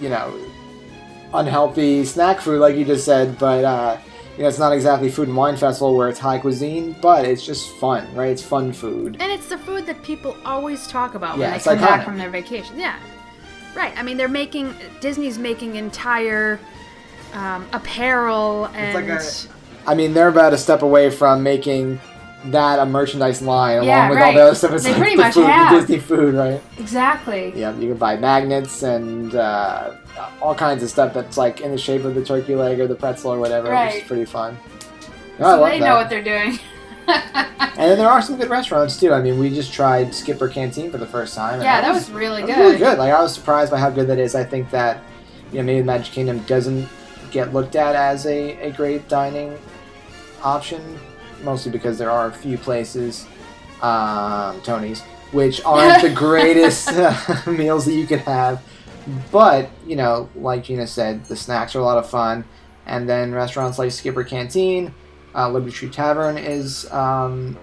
you 0.00 0.08
know, 0.08 0.38
unhealthy 1.36 2.04
snack 2.04 2.40
food, 2.40 2.60
like 2.60 2.76
you 2.76 2.84
just 2.84 3.04
said, 3.04 3.38
but. 3.38 3.64
uh 3.64 3.98
you 4.36 4.42
know, 4.42 4.50
it's 4.50 4.58
not 4.58 4.74
exactly 4.74 5.08
food 5.08 5.28
and 5.28 5.36
wine 5.38 5.56
festival 5.56 5.96
where 5.96 6.10
it's 6.10 6.18
high 6.18 6.36
cuisine, 6.38 6.94
but 7.00 7.24
it's 7.24 7.42
just 7.46 7.70
fun, 7.76 8.06
right? 8.14 8.28
It's 8.28 8.42
fun 8.42 8.70
food. 8.70 9.16
And 9.18 9.32
it's 9.32 9.48
the 9.48 9.56
food 9.56 9.86
that 9.86 10.02
people 10.02 10.36
always 10.44 10.86
talk 10.88 11.14
about 11.14 11.38
Yeah, 11.38 11.52
when 11.52 11.58
they 11.58 11.64
come 11.64 11.78
iconic. 11.78 11.80
back 11.80 12.04
from 12.04 12.18
their 12.18 12.28
vacation. 12.28 12.78
Yeah, 12.78 12.98
right. 13.74 13.94
I 13.96 14.02
mean, 14.02 14.18
they're 14.18 14.28
making 14.28 14.74
Disney's 15.00 15.38
making 15.38 15.76
entire 15.76 16.60
um, 17.32 17.66
apparel 17.72 18.66
and 18.74 18.94
like 18.94 19.08
a- 19.08 19.88
I 19.90 19.94
mean, 19.94 20.12
they're 20.12 20.28
about 20.28 20.52
a 20.52 20.58
step 20.58 20.82
away 20.82 21.08
from 21.08 21.42
making 21.42 21.98
that 22.46 22.78
a 22.78 22.86
merchandise 22.86 23.42
line, 23.42 23.82
Yeah, 23.82 23.98
along 23.98 24.10
with 24.10 24.18
right. 24.18 24.26
all 24.28 24.32
the 24.34 24.42
other 24.42 24.54
stuff. 24.54 24.72
It's 24.72 24.84
They 24.84 24.90
like 24.90 24.98
pretty 25.00 25.16
the 25.16 25.22
much 25.22 25.34
food, 25.34 25.46
have. 25.46 25.72
the 25.72 25.80
Disney 25.80 25.98
food, 25.98 26.34
right? 26.34 26.62
exactly. 26.78 27.52
Yeah, 27.56 27.74
you 27.76 27.88
can 27.88 27.96
buy 27.96 28.16
magnets 28.16 28.82
and 28.82 29.34
uh, 29.34 29.92
all 30.40 30.54
kinds 30.54 30.82
of 30.82 30.90
stuff 30.90 31.12
that's 31.14 31.36
like 31.36 31.60
in 31.60 31.70
the 31.72 31.78
shape 31.78 32.04
of 32.04 32.14
the 32.14 32.24
turkey 32.24 32.54
leg 32.54 32.78
or 32.78 32.86
the 32.86 32.94
pretzel 32.94 33.32
or 33.32 33.38
whatever, 33.40 33.68
Right. 33.70 33.96
is 34.02 34.06
pretty 34.08 34.26
fun. 34.26 34.56
No, 35.38 35.46
I 35.46 35.50
So 35.50 35.60
love 35.60 35.70
they 35.70 35.78
that. 35.80 35.84
know 35.86 35.94
what 35.96 36.08
they're 36.10 36.22
doing. 36.22 36.58
And 37.78 37.90
then 37.90 37.98
there 37.98 38.08
are 38.08 38.22
some 38.22 38.36
good 38.38 38.48
restaurants 38.48 38.98
too. 38.98 39.12
I 39.12 39.20
mean, 39.20 39.38
we 39.38 39.50
just 39.54 39.70
tried 39.72 40.14
Skipper 40.14 40.48
Canteen 40.48 40.90
for 40.90 40.96
the 40.96 41.06
first 41.06 41.34
time. 41.34 41.60
yeah, 41.60 41.82
that 41.82 41.92
was 41.92 42.10
really 42.10 42.40
that 42.42 42.46
good. 42.46 42.56
was 42.56 42.66
really 42.72 42.78
good. 42.78 42.98
Like 42.98 43.12
I 43.12 43.20
was 43.20 43.34
surprised 43.34 43.70
by 43.70 43.78
how 43.78 43.90
good 43.90 44.06
that 44.08 44.18
is. 44.18 44.34
I 44.34 44.42
think 44.44 44.70
that 44.70 45.02
you 45.52 45.58
know 45.58 45.62
maybe 45.64 45.82
Magic 45.84 46.10
Kingdom 46.12 46.38
doesn't 46.44 46.88
get 47.30 47.52
looked 47.52 47.76
at 47.76 47.94
as 47.94 48.24
a, 48.26 48.58
a 48.62 48.72
great 48.72 49.06
dining 49.08 49.58
option, 50.42 50.98
mostly 51.42 51.72
because 51.72 51.98
there 51.98 52.10
are 52.10 52.28
a 52.28 52.32
few 52.32 52.58
places, 52.58 53.26
um, 53.82 54.60
Tony's, 54.62 55.02
which 55.32 55.62
aren't 55.64 56.02
the 56.08 56.10
greatest 56.10 56.88
uh, 56.92 57.42
meals 57.46 57.84
that 57.86 57.94
you 57.94 58.06
could 58.06 58.20
have. 58.20 58.62
But 59.30 59.70
you 59.86 59.96
know, 59.96 60.28
like 60.34 60.64
Gina 60.64 60.86
said, 60.86 61.24
the 61.26 61.36
snacks 61.36 61.76
are 61.76 61.80
a 61.80 61.84
lot 61.84 61.98
of 61.98 62.08
fun, 62.08 62.44
and 62.86 63.08
then 63.08 63.32
restaurants 63.32 63.78
like 63.78 63.92
Skipper 63.92 64.24
Canteen, 64.24 64.92
uh, 65.34 65.48
Liberty 65.50 65.72
Tree 65.72 65.90
Tavern 65.90 66.36
is 66.38 66.90
um, 66.92 67.56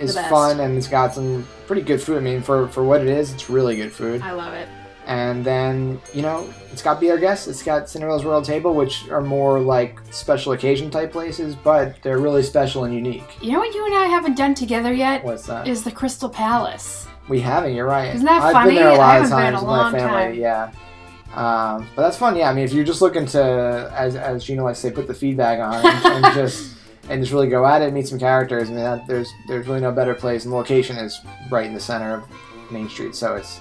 is 0.00 0.18
fun, 0.18 0.60
and 0.60 0.76
it's 0.76 0.88
got 0.88 1.14
some 1.14 1.46
pretty 1.66 1.82
good 1.82 2.02
food. 2.02 2.16
I 2.18 2.20
mean, 2.20 2.42
for 2.42 2.68
for 2.68 2.82
what 2.82 3.00
it 3.00 3.08
is, 3.08 3.32
it's 3.32 3.48
really 3.48 3.76
good 3.76 3.92
food. 3.92 4.22
I 4.22 4.32
love 4.32 4.54
it. 4.54 4.68
And 5.08 5.42
then, 5.42 6.00
you 6.12 6.20
know, 6.20 6.46
it's 6.70 6.82
got 6.82 7.00
Be 7.00 7.10
Our 7.10 7.16
Guest, 7.16 7.48
it's 7.48 7.62
got 7.62 7.88
Cinderella's 7.88 8.26
Royal 8.26 8.42
Table, 8.42 8.74
which 8.74 9.08
are 9.08 9.22
more 9.22 9.58
like 9.58 9.98
special 10.10 10.52
occasion 10.52 10.90
type 10.90 11.10
places, 11.12 11.56
but 11.56 11.96
they're 12.02 12.18
really 12.18 12.42
special 12.42 12.84
and 12.84 12.92
unique. 12.94 13.24
You 13.42 13.52
know 13.52 13.60
what 13.60 13.74
you 13.74 13.86
and 13.86 13.94
I 13.94 14.04
haven't 14.06 14.36
done 14.36 14.54
together 14.54 14.92
yet 14.92 15.24
What's 15.24 15.46
that? 15.46 15.66
is 15.66 15.82
the 15.82 15.90
Crystal 15.90 16.28
Palace. 16.28 17.06
we 17.26 17.40
haven't, 17.40 17.74
you're 17.74 17.86
right. 17.86 18.14
Isn't 18.14 18.26
that 18.26 18.42
I've 18.42 18.52
funny? 18.52 18.74
been 18.74 18.84
there 18.84 18.88
a 18.90 18.96
lot 18.96 19.22
of 19.22 19.30
haven't 19.30 19.38
been 19.38 19.46
in 19.46 19.52
times 19.54 19.62
with 19.62 19.70
my 19.70 19.92
family, 19.98 20.22
time. 20.22 20.34
yeah. 20.34 20.72
Um, 21.34 21.88
but 21.96 22.02
that's 22.02 22.18
fun, 22.18 22.36
yeah. 22.36 22.50
I 22.50 22.52
mean, 22.52 22.64
if 22.64 22.74
you're 22.74 22.84
just 22.84 23.00
looking 23.00 23.24
to, 23.26 23.90
as, 23.96 24.14
as 24.14 24.44
Gina 24.44 24.62
likes 24.62 24.80
to 24.82 24.88
say, 24.88 24.94
put 24.94 25.06
the 25.06 25.14
feedback 25.14 25.58
on 25.60 25.86
and, 25.86 26.24
and 26.26 26.34
just 26.34 26.74
and 27.08 27.22
just 27.22 27.32
really 27.32 27.48
go 27.48 27.64
at 27.64 27.80
it, 27.80 27.86
and 27.86 27.94
meet 27.94 28.06
some 28.08 28.18
characters. 28.18 28.68
I 28.68 28.72
mean, 28.74 28.82
that, 28.84 29.06
there's 29.06 29.32
there's 29.46 29.66
really 29.66 29.80
no 29.80 29.90
better 29.92 30.14
place, 30.14 30.44
and 30.44 30.52
the 30.52 30.56
location 30.56 30.96
is 30.98 31.18
right 31.50 31.64
in 31.64 31.72
the 31.72 31.80
center 31.80 32.14
of 32.14 32.24
Main 32.70 32.88
Street, 32.90 33.14
so 33.14 33.36
it's 33.36 33.60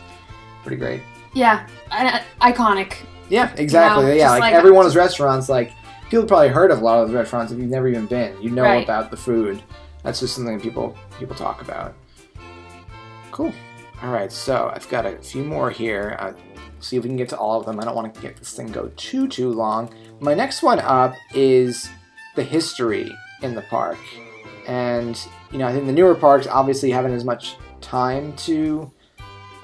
pretty 0.64 0.76
great. 0.78 1.02
Yeah, 1.38 1.68
I- 1.92 2.24
iconic. 2.52 2.94
Yeah, 3.30 3.52
exactly. 3.58 4.04
You 4.06 4.10
know, 4.12 4.16
yeah, 4.16 4.32
like, 4.32 4.42
like- 4.42 4.54
every 4.56 4.72
one 4.72 4.86
of 4.86 4.92
those 4.92 4.96
restaurants, 4.98 5.50
like 5.50 5.72
people 6.10 6.26
probably 6.26 6.48
heard 6.48 6.72
of 6.72 6.82
a 6.82 6.84
lot 6.84 7.00
of 7.00 7.08
those 7.10 7.16
restaurants 7.16 7.52
if 7.52 7.60
you've 7.60 7.70
never 7.70 7.88
even 7.88 8.08
been. 8.08 8.36
You 8.42 8.50
know 8.50 8.64
Right. 8.64 8.84
about 8.84 9.12
the 9.12 9.18
food. 9.18 9.62
That's 10.04 10.20
just 10.20 10.36
something 10.36 10.60
people 10.60 10.96
people 11.20 11.36
talk 11.36 11.62
about. 11.62 11.94
Cool. 13.32 13.54
All 14.02 14.10
right, 14.12 14.32
so 14.32 14.72
I've 14.74 14.88
got 14.90 15.06
a 15.06 15.18
few 15.18 15.44
more 15.44 15.70
here. 15.70 16.16
Uh, 16.20 16.32
see 16.80 16.98
if 16.98 17.04
we 17.04 17.10
can 17.10 17.18
get 17.18 17.30
to 17.30 17.38
all 17.38 17.60
of 17.60 17.66
them. 17.66 17.80
I 17.80 17.84
don't 17.86 17.96
want 17.96 18.14
to 18.14 18.22
get 18.22 18.38
this 18.38 18.54
thing 18.56 18.68
go 18.72 18.90
too 18.96 19.28
too 19.28 19.52
long. 19.52 19.90
My 20.20 20.34
next 20.34 20.64
one 20.64 20.80
up 20.80 21.14
is 21.36 21.90
the 22.36 22.44
history 22.44 23.12
in 23.44 23.54
the 23.54 23.62
park, 23.64 23.98
and 24.68 25.20
you 25.52 25.58
know 25.60 25.68
I 25.68 25.74
think 25.74 25.86
the 25.86 25.92
newer 25.94 26.16
parks 26.16 26.48
obviously 26.48 26.90
haven't 26.92 27.14
as 27.14 27.24
much 27.26 27.58
time 27.82 28.34
to 28.38 28.92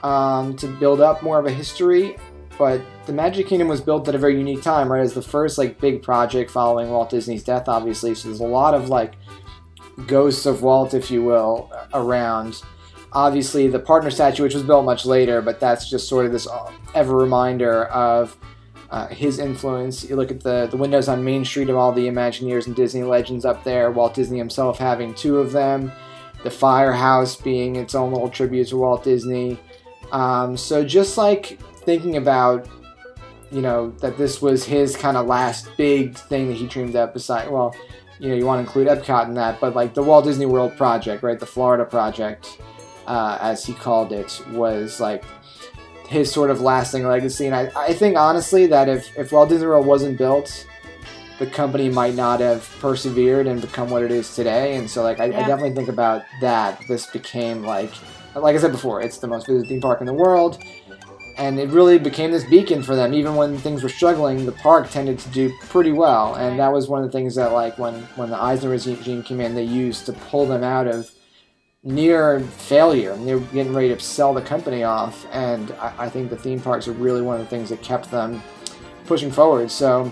um, 0.04 0.56
to 0.58 0.68
build 0.68 1.02
up 1.02 1.24
more 1.24 1.40
of 1.40 1.46
a 1.46 1.52
history 1.52 2.16
but 2.58 2.82
the 3.06 3.14
Magic 3.14 3.48
Kingdom 3.48 3.68
was 3.68 3.82
built 3.82 4.08
at 4.08 4.16
a 4.16 4.18
very 4.18 4.38
unique 4.38 4.62
time, 4.62 4.92
right? 4.92 5.02
As 5.02 5.14
the 5.14 5.22
first 5.22 5.58
like 5.58 5.80
big 5.80 6.02
project 6.02 6.52
following 6.52 6.90
Walt 6.90 7.10
Disney's 7.10 7.44
death, 7.44 7.68
obviously. 7.68 8.14
So 8.16 8.30
there's 8.30 8.40
a 8.40 8.46
lot 8.46 8.74
of 8.74 8.90
like 8.90 9.16
ghosts 10.08 10.46
of 10.46 10.62
Walt, 10.62 10.94
if 10.94 11.10
you 11.10 11.24
will, 11.24 11.72
around. 11.94 12.62
Obviously, 13.12 13.68
the 13.68 13.80
partner 13.80 14.10
statue, 14.10 14.44
which 14.44 14.54
was 14.54 14.64
built 14.64 14.86
much 14.86 15.06
later, 15.06 15.42
but 15.42 15.60
that's 15.60 15.90
just 15.90 16.08
sort 16.08 16.26
of 16.26 16.32
this 16.32 16.48
ever 16.96 17.16
reminder 17.16 17.86
of 17.86 18.38
uh, 18.90 19.08
his 19.08 19.40
influence. 19.40 20.08
You 20.08 20.16
look 20.16 20.32
at 20.32 20.42
the 20.42 20.68
the 20.70 20.78
windows 20.78 21.08
on 21.08 21.24
Main 21.24 21.46
Street 21.46 21.70
of 21.70 21.76
all 21.76 21.92
the 21.92 22.08
Imagineers 22.08 22.68
and 22.68 22.76
Disney 22.76 23.04
legends 23.04 23.46
up 23.46 23.64
there. 23.64 23.92
Walt 23.92 24.14
Disney 24.14 24.38
himself 24.38 24.78
having 24.78 25.14
two 25.14 25.38
of 25.38 25.52
them. 25.52 25.92
The 26.44 26.52
firehouse 26.52 27.36
being 27.36 27.78
its 27.78 27.96
own 27.96 28.12
little 28.12 28.30
tribute 28.30 28.68
to 28.70 28.78
Walt 28.78 29.04
Disney. 29.04 29.60
Um, 30.14 30.56
so 30.56 30.86
just 30.86 31.18
like 31.18 31.60
thinking 31.84 32.16
about, 32.16 32.70
you 33.52 33.62
know, 33.62 33.90
that 34.00 34.18
this 34.18 34.42
was 34.42 34.64
his 34.64 34.96
kind 34.96 35.18
of 35.18 35.26
last 35.28 35.68
big 35.76 36.16
thing 36.16 36.48
that 36.48 36.56
he 36.56 36.68
dreamed 36.68 36.96
up. 36.96 37.14
Beside, 37.14 37.50
well, 37.50 37.76
you 38.20 38.30
know, 38.30 38.36
you 38.36 38.46
want 38.46 38.60
to 38.60 38.64
include 38.66 38.88
Epcot 38.88 39.28
in 39.28 39.34
that, 39.34 39.60
but 39.60 39.76
like 39.76 39.94
the 39.94 40.04
Walt 40.04 40.24
Disney 40.24 40.46
World 40.46 40.78
project, 40.78 41.24
right? 41.24 41.40
The 41.40 41.46
Florida 41.46 41.84
project, 41.84 42.58
uh, 43.08 43.38
as 43.42 43.66
he 43.66 43.74
called 43.74 44.14
it, 44.14 44.42
was 44.52 45.02
like 45.02 45.26
his 46.08 46.32
sort 46.32 46.50
of 46.52 46.62
lasting 46.62 47.06
legacy. 47.06 47.48
And 47.48 47.56
I, 47.56 47.72
I 47.76 47.94
think 47.94 48.16
honestly 48.16 48.68
that 48.68 48.88
if 48.88 49.18
if 49.18 49.32
Walt 49.32 49.50
Disney 49.50 49.68
World 49.68 49.86
wasn't 49.86 50.18
built, 50.18 50.68
the 51.40 51.48
company 51.48 51.90
might 51.90 52.14
not 52.14 52.40
have 52.40 52.70
persevered 52.80 53.48
and 53.48 53.60
become 53.60 53.90
what 53.90 54.04
it 54.04 54.12
is 54.12 54.36
today. 54.36 54.76
And 54.76 54.88
so, 54.88 55.02
like, 55.02 55.20
I, 55.20 55.26
I 55.26 55.30
definitely 55.30 55.74
think 55.74 55.90
about 55.90 56.24
that. 56.40 56.80
This 56.88 57.08
became 57.08 57.64
like, 57.64 57.92
like 58.36 58.56
I 58.56 58.60
said 58.60 58.72
before, 58.72 59.02
it's 59.02 59.18
the 59.18 59.28
most 59.28 59.48
visited 59.48 59.68
theme 59.70 59.82
park 59.82 60.02
in 60.02 60.08
the 60.08 60.14
world, 60.14 60.64
and 61.38 61.60
it 61.60 61.70
really 61.70 61.98
became 61.98 62.32
this 62.32 62.44
beacon 62.44 62.84
for 62.84 62.96
them. 62.96 63.14
Even 63.14 63.36
when 63.36 63.58
things 63.58 63.84
were 63.84 63.90
struggling, 63.90 64.46
the 64.46 64.52
park 64.52 64.90
tended 64.90 65.20
to 65.20 65.30
do 65.30 65.52
pretty 65.62 65.92
well, 65.92 66.36
and 66.36 66.60
that 66.60 66.72
was 66.72 66.88
one 66.88 67.04
of 67.04 67.12
the 67.12 67.18
things 67.18 67.36
that, 67.36 67.52
like, 67.52 67.78
when 67.78 67.96
when 68.16 68.30
the 68.30 68.42
Eisner 68.42 68.70
regime 68.70 69.24
came 69.24 69.42
in, 69.42 69.56
they 69.56 69.64
used 69.64 70.06
to 70.06 70.14
pull 70.14 70.46
them 70.46 70.64
out 70.64 70.88
of 70.88 71.12
near 71.84 72.40
failure. 72.40 73.16
They 73.18 73.36
were 73.36 73.42
getting 73.42 73.74
ready 73.74 73.90
to 73.90 74.00
sell 74.00 74.34
the 74.34 74.42
company 74.42 74.84
off, 74.84 75.26
and 75.32 75.72
I, 75.80 76.06
I 76.06 76.10
think 76.10 76.30
the 76.30 76.38
theme 76.38 76.62
parks 76.62 76.88
are 76.88 76.94
really 76.94 77.22
one 77.22 77.40
of 77.40 77.42
the 77.42 77.50
things 77.50 77.70
that 77.70 77.82
kept 77.82 78.10
them 78.10 78.42
pushing 79.06 79.32
forward. 79.32 79.70
So 79.70 80.12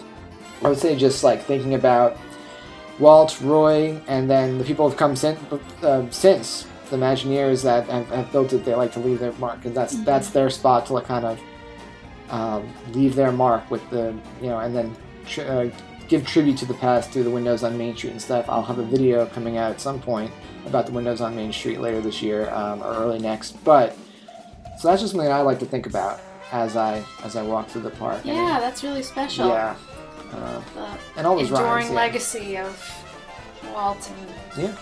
I 0.63 0.69
would 0.69 0.77
say 0.77 0.95
just 0.95 1.23
like 1.23 1.43
thinking 1.43 1.75
about 1.75 2.17
Walt, 2.99 3.39
Roy, 3.41 4.01
and 4.07 4.29
then 4.29 4.57
the 4.57 4.63
people 4.63 4.87
who've 4.87 4.97
come 4.97 5.15
sin- 5.15 5.37
uh, 5.81 6.09
since 6.11 6.67
the 6.91 6.97
Imagineers 6.97 7.63
that 7.63 7.87
have, 7.89 8.07
have 8.09 8.31
built 8.31 8.53
it. 8.53 8.63
They 8.65 8.75
like 8.75 8.91
to 8.93 8.99
leave 8.99 9.19
their 9.19 9.31
mark, 9.33 9.65
and 9.65 9.75
that's 9.75 9.95
that's 10.03 10.29
their 10.29 10.49
spot 10.51 10.85
to 10.87 10.93
like 10.93 11.05
kind 11.05 11.25
of 11.25 11.39
um, 12.29 12.71
leave 12.91 13.15
their 13.15 13.31
mark 13.31 13.69
with 13.71 13.87
the 13.89 14.13
you 14.41 14.47
know, 14.49 14.59
and 14.59 14.75
then 14.75 14.95
tr- 15.25 15.41
uh, 15.41 15.69
give 16.07 16.25
tribute 16.25 16.57
to 16.57 16.65
the 16.65 16.73
past 16.75 17.09
through 17.11 17.23
the 17.23 17.31
windows 17.31 17.63
on 17.63 17.77
Main 17.77 17.95
Street 17.95 18.11
and 18.11 18.21
stuff. 18.21 18.45
I'll 18.49 18.61
have 18.63 18.79
a 18.79 18.83
video 18.83 19.25
coming 19.27 19.57
out 19.57 19.71
at 19.71 19.81
some 19.81 19.99
point 19.99 20.31
about 20.65 20.85
the 20.85 20.91
windows 20.91 21.21
on 21.21 21.35
Main 21.35 21.51
Street 21.51 21.79
later 21.81 22.01
this 22.01 22.21
year 22.21 22.49
um, 22.51 22.81
or 22.83 22.93
early 22.93 23.19
next. 23.19 23.51
But 23.63 23.97
so 24.77 24.87
that's 24.87 25.01
just 25.01 25.13
something 25.13 25.31
I 25.31 25.41
like 25.41 25.59
to 25.59 25.65
think 25.65 25.85
about 25.87 26.19
as 26.51 26.75
I 26.75 27.03
as 27.23 27.35
I 27.35 27.43
walk 27.43 27.67
through 27.69 27.81
the 27.83 27.89
park. 27.91 28.17
And, 28.25 28.35
Yeah, 28.35 28.59
that's 28.59 28.83
really 28.83 29.03
special. 29.03 29.47
yeah. 29.47 29.75
Uh, 30.33 30.61
The 30.75 30.87
and 31.17 31.27
all 31.27 31.35
those 31.35 31.49
enduring 31.49 31.67
rides. 31.71 31.89
yeah. 31.89 31.95
legacy 31.95 32.57
of 32.57 33.05
Walt 33.73 34.09
and 34.55 34.63
Yeah. 34.65 34.75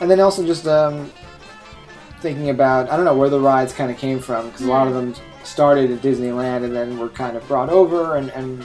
And 0.00 0.10
then 0.10 0.20
also 0.20 0.46
just 0.46 0.66
um, 0.66 1.10
thinking 2.20 2.50
about 2.50 2.90
I 2.90 2.96
don't 2.96 3.04
know 3.04 3.16
where 3.16 3.30
the 3.30 3.40
rides 3.40 3.72
kind 3.72 3.90
of 3.90 3.98
came 3.98 4.20
from 4.20 4.46
because 4.46 4.62
a 4.62 4.68
lot 4.68 4.86
of 4.86 4.94
them 4.94 5.14
started 5.44 5.90
at 5.90 6.00
Disneyland 6.00 6.64
and 6.64 6.74
then 6.74 6.98
were 6.98 7.08
kind 7.08 7.36
of 7.36 7.46
brought 7.48 7.70
over 7.70 8.16
and, 8.16 8.30
and 8.30 8.64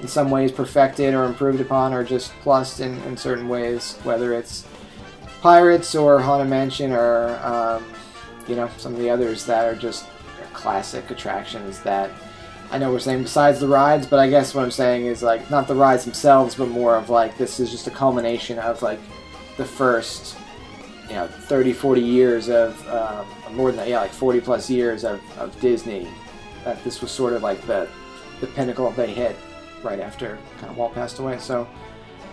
in 0.00 0.08
some 0.08 0.30
ways 0.30 0.52
perfected 0.52 1.14
or 1.14 1.24
improved 1.24 1.60
upon 1.60 1.92
or 1.92 2.04
just 2.04 2.32
plussed 2.40 2.80
in, 2.80 2.98
in 3.02 3.16
certain 3.16 3.48
ways, 3.48 3.98
whether 4.04 4.32
it's 4.32 4.66
Pirates 5.40 5.94
or 5.94 6.20
Haunted 6.20 6.48
Mansion 6.48 6.92
or 6.92 7.36
um, 7.44 7.84
you 8.46 8.56
know 8.56 8.70
some 8.78 8.94
of 8.94 8.98
the 8.98 9.10
others 9.10 9.44
that 9.46 9.66
are 9.66 9.76
just 9.76 10.06
classic 10.52 11.10
attractions 11.10 11.80
that 11.80 12.10
I 12.70 12.78
know 12.78 12.90
we're 12.90 12.98
saying 12.98 13.22
besides 13.22 13.60
the 13.60 13.68
rides, 13.68 14.06
but 14.06 14.18
I 14.18 14.28
guess 14.28 14.54
what 14.54 14.64
I'm 14.64 14.70
saying 14.70 15.06
is 15.06 15.22
like 15.22 15.50
not 15.50 15.68
the 15.68 15.74
rides 15.74 16.04
themselves, 16.04 16.54
but 16.54 16.68
more 16.68 16.96
of 16.96 17.10
like 17.10 17.36
this 17.38 17.60
is 17.60 17.70
just 17.70 17.86
a 17.86 17.90
culmination 17.90 18.58
of 18.58 18.82
like 18.82 18.98
the 19.56 19.64
first, 19.64 20.36
you 21.08 21.14
know, 21.14 21.26
30, 21.26 21.72
40 21.72 22.00
years 22.00 22.48
of, 22.48 22.88
um, 22.88 23.26
more 23.54 23.70
than 23.70 23.78
that, 23.78 23.88
yeah, 23.88 24.00
like 24.00 24.12
40 24.12 24.40
plus 24.40 24.70
years 24.70 25.04
of, 25.04 25.20
of 25.38 25.58
Disney. 25.60 26.08
That 26.64 26.82
this 26.82 27.02
was 27.02 27.10
sort 27.10 27.34
of 27.34 27.42
like 27.42 27.60
the, 27.66 27.88
the 28.40 28.46
pinnacle 28.48 28.90
they 28.92 29.12
hit 29.12 29.36
right 29.82 30.00
after 30.00 30.38
kind 30.58 30.70
of 30.70 30.76
Walt 30.78 30.94
passed 30.94 31.18
away. 31.18 31.38
So 31.38 31.68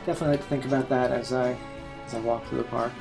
definitely 0.06 0.38
like 0.38 0.42
to 0.42 0.48
think 0.48 0.66
about 0.66 0.88
that 0.90 1.12
as 1.12 1.34
I, 1.34 1.58
as 2.06 2.14
I 2.14 2.20
walk 2.22 2.46
through 2.48 2.60
the 2.60 2.64
park. 2.66 2.94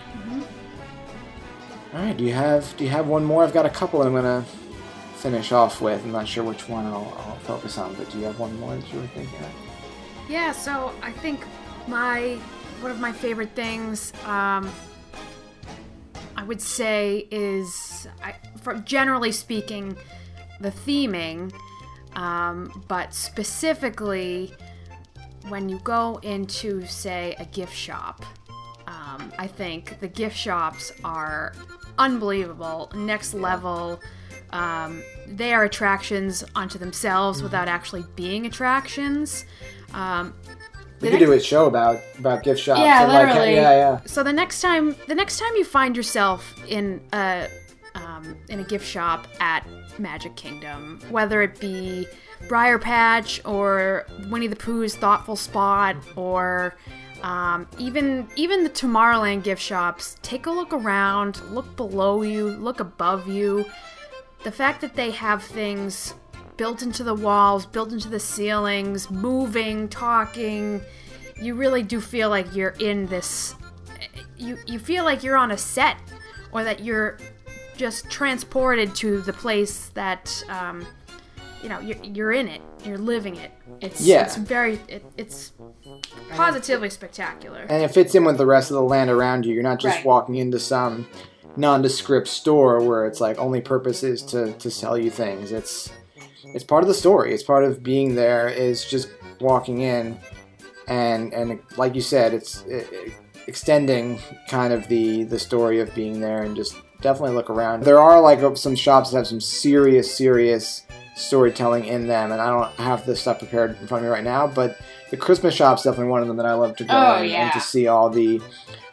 All 1.93 2.01
right. 2.01 2.17
Do 2.17 2.25
you 2.25 2.33
have 2.33 2.77
Do 2.77 2.85
you 2.85 2.91
have 2.91 3.09
one 3.09 3.25
more? 3.25 3.43
I've 3.43 3.53
got 3.53 3.67
a 3.67 3.71
couple 3.71 4.03
I'm 4.03 4.15
gonna 4.15 4.45
finish 5.17 5.51
off 5.51 5.81
with. 5.81 6.03
I'm 6.05 6.13
not 6.13 6.29
sure 6.29 6.45
which 6.45 6.69
one 6.69 6.87
I'll, 6.87 7.13
I'll 7.19 7.39
focus 7.41 7.79
on, 7.79 7.95
but 7.95 8.09
do 8.11 8.19
you 8.19 8.25
have 8.25 8.39
one 8.39 8.59
more 8.61 8.77
that 8.77 8.93
you 8.93 9.01
were 9.01 9.07
thinking 9.09 9.39
of? 9.41 9.51
Yeah, 10.29 10.53
so 10.53 10.93
I 11.03 11.11
think 11.11 11.45
my 11.89 12.39
one 12.81 12.93
of 12.93 13.01
my 13.01 13.11
favorite 13.11 13.51
things 13.57 14.13
um, 14.25 14.71
I 16.41 16.43
would 16.43 16.63
say 16.63 17.29
is, 17.31 18.09
I, 18.25 18.35
from 18.63 18.83
generally 18.87 19.31
speaking, 19.31 19.95
the 20.59 20.71
theming, 20.71 21.53
um, 22.17 22.83
but 22.89 23.13
specifically 23.13 24.55
when 25.51 25.69
you 25.69 25.79
go 25.81 26.17
into, 26.23 26.87
say, 26.87 27.37
a 27.39 27.45
gift 27.45 27.77
shop. 27.77 28.25
Um, 28.87 29.31
I 29.39 29.47
think 29.47 30.01
the 30.01 30.09
gift 30.09 30.35
shops 30.35 30.93
are 31.05 31.53
unbelievable, 31.99 32.91
next 32.95 33.35
level. 33.35 34.01
Um, 34.49 35.03
they 35.27 35.53
are 35.53 35.65
attractions 35.65 36.43
unto 36.55 36.79
themselves 36.79 37.43
without 37.43 37.69
actually 37.69 38.07
being 38.17 38.47
attractions. 38.47 39.45
Um, 39.93 40.33
We 41.01 41.09
The 41.09 41.17
could 41.17 41.25
do 41.25 41.33
a 41.33 41.41
show 41.41 41.67
about 41.67 42.01
about 42.19 42.43
gift 42.43 42.61
shops. 42.61 42.81
Yeah, 42.81 43.05
and 43.05 43.13
like, 43.13 43.29
literally. 43.29 43.55
yeah, 43.55 43.73
yeah. 43.73 44.01
so 44.05 44.23
the 44.23 44.33
next 44.33 44.61
time, 44.61 44.95
the 45.09 45.15
next 45.15 45.39
time 45.39 45.51
you 45.57 45.65
find 45.65 45.97
yourself 45.97 46.55
in 46.69 47.01
a 47.13 47.49
um, 47.95 48.37
in 48.49 48.61
a 48.61 48.65
gift 48.65 48.87
shop 48.87 49.27
at 49.41 49.67
Magic 49.99 50.37
Kingdom, 50.37 51.01
whether 51.11 51.43
it 51.43 51.59
be 51.59 52.07
Briar 52.49 52.79
Patch 52.79 53.41
or 53.45 54.07
Winnie 54.29 54.47
the 54.47 54.57
Pooh's 54.57 54.95
Thoughtful 54.95 55.37
Spot 55.37 55.97
or 56.17 56.77
um, 57.23 57.67
even 57.79 58.29
even 58.37 58.65
the 58.65 58.71
Tomorrowland 58.71 59.43
gift 59.43 59.63
shops, 59.63 60.17
take 60.23 60.47
a 60.47 60.51
look 60.51 60.73
around, 60.73 61.41
look 61.51 61.77
below 61.77 62.23
you, 62.23 62.49
look 62.49 62.81
above 62.81 63.29
you. 63.29 63.65
The 64.43 64.53
fact 64.53 64.81
that 64.81 64.95
they 64.95 65.11
have 65.11 65.43
things 65.43 66.15
built 66.61 66.83
into 66.83 67.03
the 67.03 67.15
walls, 67.15 67.65
built 67.65 67.91
into 67.91 68.11
the 68.11 68.21
ceilings, 68.21 69.11
moving, 69.11 69.89
talking, 69.89 70.79
you 71.41 71.55
really 71.55 71.83
do 71.83 72.03
feel 72.03 72.29
like 72.29 72.55
you're 72.55 72.75
in 72.79 73.07
this 73.07 73.55
you 74.37 74.59
you 74.67 74.79
feel 74.79 75.03
like 75.03 75.23
you're 75.23 75.39
on 75.39 75.53
a 75.53 75.57
set 75.57 75.97
or 76.53 76.63
that 76.63 76.81
you're 76.81 77.17
just 77.79 78.11
transported 78.11 78.95
to 78.95 79.23
the 79.23 79.33
place 79.33 79.87
that 79.95 80.45
um, 80.51 80.87
you 81.63 81.71
know 81.71 81.81
you're, 81.81 81.97
you're 82.05 82.33
in 82.33 82.47
it 82.47 82.61
you're 82.85 82.99
living 82.99 83.37
it 83.37 83.53
it's 83.81 84.03
Yeah. 84.03 84.25
it's 84.25 84.37
very 84.37 84.79
it, 84.87 85.03
it's 85.17 85.53
positively 86.33 86.91
spectacular 86.91 87.61
And 87.71 87.83
it 87.83 87.89
fits 87.89 88.15
in 88.15 88.23
with 88.25 88.37
the 88.37 88.45
rest 88.45 88.71
of 88.71 88.75
the 88.75 88.83
land 88.83 89.09
around 89.09 89.47
you. 89.47 89.55
You're 89.55 89.63
not 89.63 89.81
just 89.81 89.97
Right. 89.97 90.05
walking 90.05 90.37
into 90.37 90.59
some 90.59 91.07
nondescript 91.57 92.29
store 92.29 92.83
where 92.87 93.07
it's 93.07 93.19
like 93.19 93.39
only 93.39 93.63
purpose 93.63 94.03
is 94.03 94.23
to, 94.25 94.53
to 94.53 94.71
sell 94.71 94.99
you 94.99 95.11
things. 95.11 95.53
It's 95.53 95.91
Mm-hmm. 96.41 96.55
it's 96.57 96.65
part 96.65 96.83
of 96.83 96.89
the 96.89 96.95
story. 96.95 97.33
It's 97.35 97.43
part 97.43 97.65
of 97.65 97.83
being 97.83 98.15
there. 98.15 98.49
Is 98.49 98.85
just 98.85 99.09
walking 99.41 99.83
in, 99.83 100.19
and 100.89 101.33
and 101.33 101.61
like 101.77 101.95
you 101.95 102.01
said, 102.03 102.35
it's 102.35 102.63
it, 102.67 103.15
extending 103.47 104.19
kind 104.49 104.73
of 104.73 104.87
the 104.89 105.25
the 105.25 105.39
story 105.39 105.81
of 105.81 105.95
being 105.95 106.21
there 106.21 106.43
and 106.43 106.57
just 106.57 106.77
definitely 107.01 107.35
look 107.35 107.51
around. 107.51 107.83
There 107.83 108.01
are 108.01 108.21
like 108.21 108.57
some 108.57 108.75
shops 108.77 109.11
that 109.11 109.17
have 109.19 109.27
some 109.27 109.41
serious 109.41 110.15
serious 110.15 110.87
storytelling 111.17 111.85
in 111.85 112.07
them, 112.07 112.33
and 112.33 112.41
I 112.41 112.47
don't 112.47 112.71
have 112.77 113.05
this 113.05 113.21
stuff 113.21 113.39
prepared 113.39 113.79
in 113.81 113.87
front 113.87 114.05
of 114.05 114.09
me 114.09 114.13
right 114.15 114.25
now, 114.25 114.47
but 114.47 114.79
the 115.11 115.17
Christmas 115.17 115.55
shop's 115.55 115.83
definitely 115.83 116.11
one 116.11 116.23
of 116.23 116.29
them 116.29 116.37
that 116.39 116.47
I 116.47 116.55
love 116.55 116.77
to 116.77 116.85
go 116.85 116.95
Oh, 116.95 117.23
in 117.23 117.31
and 117.31 117.53
to 117.53 117.61
see 117.61 117.87
all 117.89 118.09
the 118.09 118.41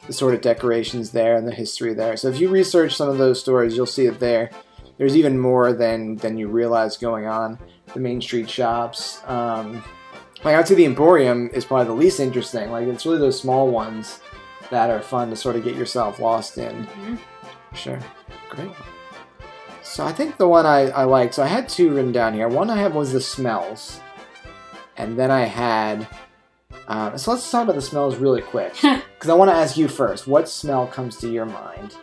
the 0.08 0.14
sort 0.14 0.34
of 0.34 0.42
decorations 0.42 1.12
there 1.12 1.36
and 1.36 1.46
the 1.48 1.54
history 1.54 1.94
there. 1.94 2.16
So 2.16 2.30
if 2.30 2.40
you 2.40 2.48
research 2.50 2.96
some 2.96 3.10
of 3.10 3.18
those 3.18 3.40
stories, 3.42 3.76
you'll 3.76 3.86
see 3.86 4.06
it 4.06 4.20
there 4.20 4.52
there's 4.98 5.16
even 5.18 5.40
more 5.40 5.74
than 5.74 6.16
than 6.18 6.38
you 6.38 6.48
realize 6.48 6.98
going 6.98 7.26
on. 7.28 7.60
The 7.94 8.00
Main 8.00 8.22
Street 8.22 8.50
shops, 8.50 9.22
um, 9.26 9.84
like 10.44 10.56
I'd 10.56 10.68
say 10.68 10.76
the 10.76 10.86
Emporium 10.86 11.50
is 11.54 11.66
probably 11.66 11.86
the 11.86 11.94
least 11.94 12.20
interesting. 12.20 12.72
Like 12.72 12.88
it's 12.88 13.06
really 13.06 13.20
those 13.20 13.40
small 13.40 13.70
ones 13.70 14.20
that 14.70 14.90
are 14.90 15.02
fun 15.02 15.30
to 15.30 15.36
sort 15.36 15.56
of 15.56 15.64
get 15.64 15.76
yourself 15.76 16.20
lost 16.20 16.58
in. 16.58 16.86
Mhm. 16.88 17.18
Sure, 17.74 18.00
great. 18.50 18.72
So 19.84 20.04
I 20.04 20.12
think 20.12 20.38
the 20.38 20.48
one 20.48 20.66
I, 20.66 20.90
I 20.90 21.04
like. 21.06 21.34
So 21.34 21.44
I 21.44 21.48
had 21.48 21.70
two 21.70 21.94
written 21.94 22.12
down 22.12 22.34
here. 22.34 22.50
One 22.50 22.70
I 22.70 22.78
had 22.78 22.94
was 22.94 23.14
the 23.14 23.22
smells, 23.22 24.02
and 24.98 25.18
then 25.18 25.32
I 25.32 25.42
had. 25.46 26.08
Um, 26.90 27.18
so 27.18 27.32
let's 27.32 27.50
talk 27.50 27.64
about 27.64 27.76
the 27.76 27.82
smells 27.82 28.16
really 28.18 28.42
quick, 28.42 28.74
because 28.82 29.30
I 29.30 29.34
want 29.34 29.50
to 29.50 29.56
ask 29.56 29.78
you 29.78 29.88
first. 29.88 30.28
What 30.28 30.48
smell 30.50 30.88
comes 30.88 31.18
to 31.18 31.30
your 31.30 31.46
mind 31.46 31.96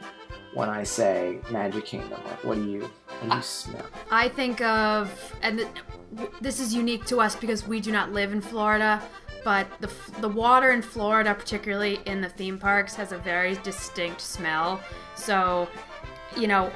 when 0.54 0.68
I 0.68 0.84
say 0.84 1.38
Magic 1.50 1.84
Kingdom? 1.84 2.20
Like, 2.24 2.44
what 2.44 2.56
do 2.56 2.70
you 2.70 2.80
what 3.20 3.30
do 3.30 3.36
you 3.36 3.42
smell? 3.42 3.86
I 4.10 4.28
think 4.28 4.60
of, 4.60 5.34
and 5.42 5.58
th- 5.58 6.30
this 6.40 6.60
is 6.60 6.74
unique 6.74 7.04
to 7.06 7.20
us 7.20 7.36
because 7.36 7.66
we 7.66 7.80
do 7.80 7.92
not 7.92 8.12
live 8.12 8.32
in 8.32 8.40
Florida, 8.40 9.02
but 9.44 9.66
the, 9.80 9.90
the 10.20 10.28
water 10.28 10.70
in 10.70 10.82
Florida, 10.82 11.34
particularly 11.34 12.00
in 12.06 12.20
the 12.20 12.28
theme 12.28 12.58
parks, 12.58 12.94
has 12.94 13.12
a 13.12 13.18
very 13.18 13.56
distinct 13.56 14.20
smell. 14.20 14.80
So, 15.16 15.68
you 16.36 16.46
know, 16.46 16.70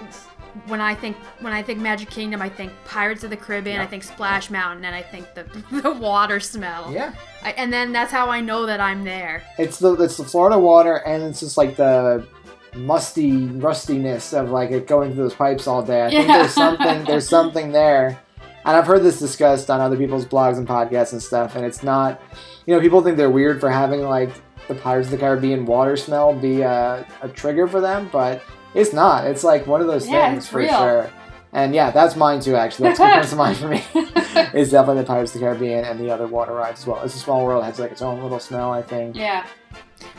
when 0.66 0.80
I 0.80 0.94
think 0.94 1.16
when 1.40 1.52
I 1.52 1.62
think 1.62 1.78
Magic 1.78 2.10
Kingdom, 2.10 2.42
I 2.42 2.48
think 2.48 2.72
Pirates 2.84 3.22
of 3.22 3.30
the 3.30 3.36
Caribbean, 3.36 3.80
I 3.80 3.86
think 3.86 4.02
Splash 4.02 4.50
Mountain, 4.50 4.84
and 4.84 4.94
I 4.94 5.02
think 5.02 5.34
the 5.34 5.44
the 5.82 5.90
water 5.90 6.40
smell. 6.40 6.92
Yeah, 6.92 7.14
I, 7.42 7.52
and 7.52 7.72
then 7.72 7.92
that's 7.92 8.10
how 8.10 8.28
I 8.28 8.40
know 8.40 8.66
that 8.66 8.80
I'm 8.80 9.04
there. 9.04 9.44
it's 9.58 9.78
the 9.78 9.94
it's 9.94 10.16
the 10.16 10.24
Florida 10.24 10.58
water, 10.58 10.96
and 10.96 11.22
it's 11.22 11.40
just 11.40 11.56
like 11.56 11.76
the 11.76 12.26
musty 12.74 13.46
rustiness 13.46 14.32
of 14.32 14.50
like 14.50 14.70
it 14.70 14.86
going 14.86 15.12
through 15.12 15.24
those 15.24 15.34
pipes 15.34 15.66
all 15.66 15.82
day. 15.82 16.06
I 16.06 16.10
think 16.10 16.26
there's 16.28 16.52
something 16.54 17.04
there's 17.04 17.28
something 17.36 17.72
there, 17.72 18.18
and 18.64 18.76
I've 18.76 18.86
heard 18.86 19.02
this 19.02 19.18
discussed 19.18 19.70
on 19.70 19.80
other 19.80 19.96
people's 19.96 20.24
blogs 20.26 20.58
and 20.58 20.66
podcasts 20.66 21.12
and 21.12 21.22
stuff. 21.22 21.56
And 21.56 21.64
it's 21.64 21.82
not, 21.82 22.20
you 22.66 22.74
know, 22.74 22.80
people 22.80 23.02
think 23.02 23.16
they're 23.16 23.30
weird 23.30 23.60
for 23.60 23.70
having 23.70 24.02
like 24.02 24.30
the 24.68 24.74
Pirates 24.74 25.06
of 25.08 25.12
the 25.12 25.18
Caribbean 25.18 25.64
water 25.66 25.96
smell 25.96 26.34
be 26.34 26.60
a, 26.62 27.06
a 27.22 27.28
trigger 27.28 27.66
for 27.66 27.80
them, 27.80 28.08
but 28.12 28.42
it's 28.74 28.92
not. 28.92 29.26
It's 29.26 29.42
like 29.44 29.66
one 29.66 29.80
of 29.80 29.86
those 29.86 30.06
Yeah, 30.06 30.30
things 30.30 30.46
for 30.46 30.58
real. 30.58 30.68
sure. 30.76 31.10
And 31.54 31.74
yeah, 31.74 31.90
that's 31.90 32.14
mine 32.14 32.40
too. 32.40 32.54
Actually, 32.56 32.90
that's 32.90 33.00
what 33.00 33.14
comes 33.14 33.30
to 33.30 33.36
mind 33.36 33.56
for 33.56 33.68
me. 33.68 33.82
It's 34.54 34.70
definitely 34.70 35.02
the 35.02 35.06
Pirates 35.08 35.34
of 35.34 35.40
the 35.40 35.46
Caribbean 35.46 35.84
and 35.84 35.98
the 35.98 36.10
other 36.10 36.26
water 36.28 36.52
rides 36.52 36.80
as 36.80 36.86
well. 36.86 37.02
It's 37.02 37.14
a 37.16 37.18
small 37.18 37.44
world 37.44 37.64
has 37.64 37.80
like 37.80 37.90
its 37.90 38.02
own 38.02 38.22
little 38.22 38.38
smell. 38.38 38.70
I 38.72 38.82
think. 38.82 39.16
Yeah. 39.16 39.44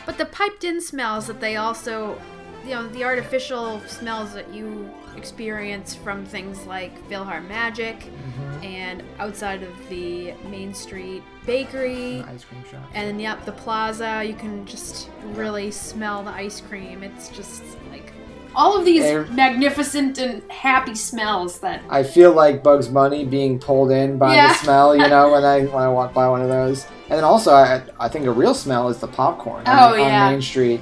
But 0.06 0.18
the 0.18 0.26
piped 0.26 0.64
in 0.66 0.82
smells 0.82 1.28
that 1.28 1.40
they 1.40 1.56
also, 1.56 2.20
you 2.66 2.72
know, 2.72 2.88
the 2.90 3.04
artificial 3.04 3.80
smells 3.88 4.34
that 4.34 4.54
you 4.54 4.90
experience 5.18 5.96
from 5.96 6.26
things 6.26 6.66
like 6.66 6.94
PhilharMagic 7.10 7.98
Mm-hmm. 8.00 8.64
and 8.64 9.04
outside 9.20 9.64
of 9.64 9.90
the 9.90 10.34
Main 10.50 10.74
Street 10.74 11.24
Bakery 11.46 12.22
Ice 12.28 12.44
cream 12.44 12.64
shop. 12.70 12.84
and 12.94 13.22
yep, 13.22 13.44
the 13.46 13.52
plaza, 13.52 14.24
you 14.26 14.34
can 14.34 14.66
just 14.66 15.10
really 15.34 15.72
smell 15.72 16.24
the 16.24 16.32
ice 16.32 16.62
cream. 16.62 17.02
It's 17.04 17.30
just 17.30 17.64
like 17.92 18.12
all 18.56 18.78
of 18.78 18.84
these 18.86 19.04
Air- 19.04 19.26
magnificent 19.28 20.18
and 20.18 20.44
happy 20.52 20.96
smells 20.96 21.60
that 21.60 21.82
I 21.90 22.04
feel 22.04 22.34
like 22.34 22.64
Bugs 22.64 22.88
Bunny 22.88 23.24
being 23.26 23.60
pulled 23.60 23.92
in 23.92 24.18
by 24.18 24.36
Yeah. 24.36 24.50
the 24.50 24.54
smell, 24.56 24.96
you 24.96 25.08
know, 25.08 25.32
when 25.32 25.44
I 25.46 25.62
when 25.66 25.84
I 25.84 25.90
walk 25.90 26.14
by 26.14 26.28
one 26.28 26.42
of 26.42 26.50
those. 26.50 26.86
And 27.10 27.18
then 27.18 27.24
also, 27.24 27.54
I, 27.54 27.82
I 28.00 28.10
think 28.10 28.26
a 28.26 28.32
real 28.32 28.54
smell 28.54 28.90
is 28.90 29.00
the 29.00 29.08
popcorn 29.08 29.66
on, 29.66 29.80
Oh, 29.80 29.94
on 29.94 30.00
yeah. 30.00 30.30
Main 30.32 30.42
Street. 30.42 30.82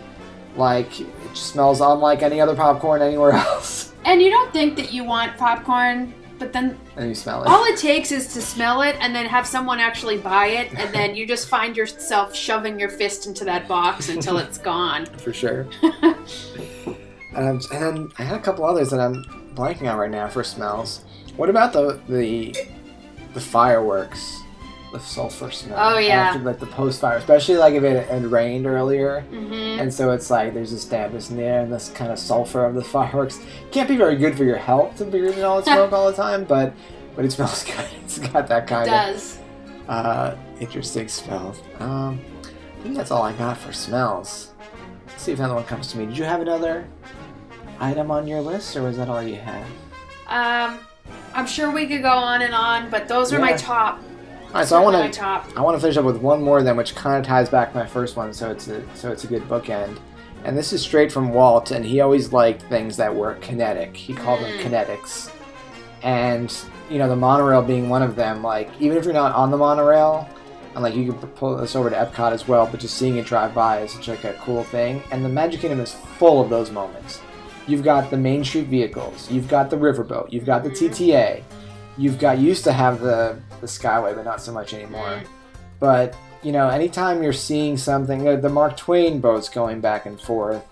Like 0.58 1.00
it 1.00 1.08
just 1.34 1.52
smells 1.52 1.80
unlike 1.82 2.24
any 2.24 2.42
other 2.42 2.56
popcorn 2.56 3.02
anywhere 3.02 3.32
else. 3.48 3.94
And 4.06 4.22
you 4.22 4.30
don't 4.30 4.52
think 4.52 4.76
that 4.78 4.92
you 4.92 5.04
want 5.04 5.38
popcorn, 5.38 6.14
but 6.40 6.52
then 6.54 6.78
And 6.96 7.10
you 7.10 7.16
smell 7.16 7.44
it. 7.44 7.48
All 7.48 7.64
it 7.66 7.78
takes 7.78 8.12
is 8.12 8.34
to 8.34 8.42
smell 8.42 8.82
it 8.82 8.96
and 9.00 9.16
then 9.16 9.26
have 9.26 9.46
someone 9.46 9.80
actually 9.80 10.18
buy 10.18 10.48
it, 10.48 10.74
and 10.74 10.94
then 10.94 11.16
you 11.16 11.28
just 11.28 11.48
find 11.48 11.76
yourself 11.78 12.36
shoving 12.36 12.80
your 12.80 12.90
fist 12.90 13.28
into 13.28 13.46
that 13.46 13.68
box 13.68 14.10
until 14.10 14.38
it's 14.44 14.58
gone. 14.58 15.06
for 15.06 15.32
sure. 15.34 15.68
um, 15.84 16.18
and 17.36 17.62
then 17.72 18.10
I 18.18 18.24
had 18.24 18.38
a 18.38 18.42
couple 18.42 18.66
others 18.66 18.90
that 18.92 19.00
I'm 19.00 19.24
blanking 19.56 19.92
on 19.92 19.98
right 19.98 20.12
now 20.12 20.28
for 20.28 20.44
smells. 20.44 21.04
What 21.36 21.50
about 21.50 21.74
the 21.74 22.00
the 22.08 22.56
the 23.34 23.42
fireworks? 23.42 24.42
The 24.92 25.00
sulfur 25.00 25.52
smell. 25.52 25.78
Oh, 25.78 25.98
yeah. 25.98 26.30
After, 26.30 26.40
like 26.40 26.60
the 26.60 26.66
post 26.66 27.02
fire, 27.02 27.18
especially 27.18 27.58
like 27.58 27.74
if 27.74 27.84
it 27.84 28.08
had 28.08 28.26
rained 28.26 28.66
earlier. 28.66 29.26
Mm-hmm. 29.32 29.82
And 29.82 29.94
so 29.94 30.12
it's 30.12 30.30
like 30.30 30.54
there's 30.54 30.72
this 30.72 30.86
dampness 30.86 31.30
in 31.30 31.38
the 31.38 31.44
air 31.44 31.62
and 31.62 31.74
this 31.74 31.90
kind 31.90 32.12
of 32.12 32.18
sulfur 32.18 32.64
of 32.64 32.74
the 32.74 32.84
fireworks. 32.96 33.42
Can't 33.72 33.90
be 33.90 33.98
very 33.98 34.16
good 34.16 34.38
for 34.38 34.46
your 34.46 34.58
health 34.58 34.98
to 34.98 35.06
be 35.06 35.20
breathing 35.20 35.44
all 35.44 35.58
that 35.62 35.66
smoke 35.66 35.92
all 35.92 36.10
the 36.10 36.16
time, 36.16 36.46
but 36.46 36.74
but 37.16 37.26
it 37.26 37.32
smells 37.32 37.64
good. 37.66 37.86
It's 38.04 38.20
got 38.20 38.48
that 38.48 38.68
kind 38.68 38.90
does. 38.90 39.40
of 39.88 39.90
uh, 39.90 40.36
interesting 40.60 41.08
smell. 41.08 41.56
Um, 41.80 42.22
I 42.80 42.84
think 42.84 42.96
that's 42.96 43.12
all 43.12 43.24
I 43.24 43.34
got 43.34 43.58
for 43.58 43.74
smells. 43.74 44.54
Let's 45.08 45.24
see 45.24 45.32
if 45.34 45.40
another 45.40 45.56
one 45.56 45.66
comes 45.66 45.92
to 45.92 45.98
me. 45.98 46.06
Did 46.06 46.18
you 46.18 46.24
have 46.24 46.42
another 46.42 46.88
item 47.80 48.12
on 48.12 48.28
your 48.28 48.40
list, 48.40 48.76
or 48.78 48.84
was 48.84 48.98
that 48.98 49.10
all 49.10 49.22
you 49.22 49.36
had? 49.36 49.66
Um, 50.28 50.80
I'm 51.34 51.48
sure 51.48 51.72
we 51.72 51.88
could 51.88 52.02
go 52.02 52.10
on 52.10 52.42
and 52.42 52.54
on, 52.54 52.90
but 52.90 53.08
those 53.08 53.34
are 53.34 53.40
my 53.40 53.54
top. 53.54 54.02
All 54.48 54.54
right, 54.54 54.68
so 54.68 54.78
I 54.78 54.84
want 54.84 54.96
to. 55.14 55.22
I 55.56 55.62
want 55.62 55.76
to 55.76 55.82
finish 55.82 55.98
up 55.98 56.06
with 56.06 56.18
one 56.18 56.42
more 56.42 56.64
then, 56.64 56.78
which 56.78 56.96
kind 56.96 57.20
of 57.20 57.26
ties 57.26 57.50
back 57.50 57.72
to 57.74 57.78
my 57.78 57.86
first 57.86 58.16
one, 58.16 58.34
so 58.34 58.50
it's 58.50 58.68
a 58.68 58.82
so 58.96 59.12
it's 59.12 59.24
a 59.24 59.28
good 59.28 59.44
bookend. 59.50 60.00
And 60.44 60.58
this 60.58 60.72
is 60.72 60.82
straight 60.82 61.12
from 61.12 61.34
Walt, 61.34 61.72
and 61.72 61.86
he 61.86 62.00
always 62.00 62.32
liked 62.32 62.62
things 62.64 62.96
that 62.98 63.14
were 63.14 63.36
kinetic. 63.36 63.96
He 63.98 64.14
called 64.14 64.40
them 64.42 64.52
Mm. 64.58 64.62
kinetics. 64.64 65.32
And, 66.04 66.56
you 66.90 67.00
know, 67.00 67.10
the 67.10 67.16
monorail 67.16 67.62
being 67.62 67.90
one 67.90 68.02
of 68.04 68.16
them, 68.16 68.42
like, 68.44 68.70
even 68.80 68.98
if 68.98 69.04
you're 69.04 69.14
not 69.14 69.34
on 69.36 69.52
the 69.52 69.58
monorail, 69.58 70.30
and 70.74 70.84
like 70.84 70.96
you 70.96 71.12
can 71.12 71.16
pull 71.30 71.58
this 71.58 71.76
over 71.76 71.90
to 71.90 71.96
Epcot 71.96 72.32
as 72.32 72.48
well, 72.48 72.68
but 72.70 72.80
just 72.80 72.96
seeing 72.96 73.18
it 73.18 73.26
drive 73.26 73.54
by 73.54 73.80
is 73.82 73.92
such 73.94 74.08
like 74.08 74.24
a 74.24 74.34
cool 74.34 74.64
thing. 74.64 75.02
And 75.12 75.26
the 75.26 75.30
Magic 75.30 75.60
Kingdom 75.62 75.82
is 75.82 75.92
full 75.92 76.40
of 76.40 76.50
those 76.52 76.70
moments. 76.72 77.20
You've 77.68 77.84
got 77.84 78.10
the 78.12 78.18
Main 78.18 78.44
Street 78.46 78.68
vehicles, 78.68 79.30
you've 79.30 79.48
got 79.50 79.70
the 79.72 79.76
riverboat, 79.76 80.32
you've 80.32 80.46
got 80.46 80.64
the 80.64 80.70
TTA, 80.70 81.42
you've 81.98 82.20
got 82.20 82.38
used 82.38 82.64
to 82.66 82.72
have 82.72 83.02
the 83.02 83.38
the 83.62 83.68
Skyway, 83.68 84.16
but 84.16 84.26
not 84.26 84.42
so 84.42 84.52
much 84.52 84.74
anymore. 84.74 85.22
But 85.80 86.16
you 86.44 86.52
know, 86.52 86.70
anytime 86.70 87.24
you're 87.24 87.34
seeing 87.34 87.78
something, 87.78 88.24
the 88.42 88.50
Mark 88.50 88.78
Twain 88.78 89.20
boats 89.20 89.50
going 89.50 89.82
back 89.82 90.06
and 90.06 90.20
forth, 90.22 90.64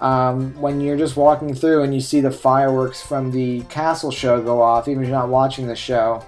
um, 0.00 0.54
when 0.60 0.80
you're 0.80 0.96
just 0.98 1.16
walking 1.16 1.54
through 1.54 1.82
and 1.82 1.94
you 1.94 2.00
see 2.00 2.20
the 2.20 2.30
fireworks 2.30 3.02
from 3.02 3.30
the 3.30 3.62
castle 3.62 4.10
show 4.10 4.40
go 4.40 4.60
off, 4.62 4.86
even 4.86 5.02
if 5.02 5.08
you're 5.08 5.18
not 5.18 5.28
watching 5.28 5.66
the 5.66 5.74
show, 5.74 6.24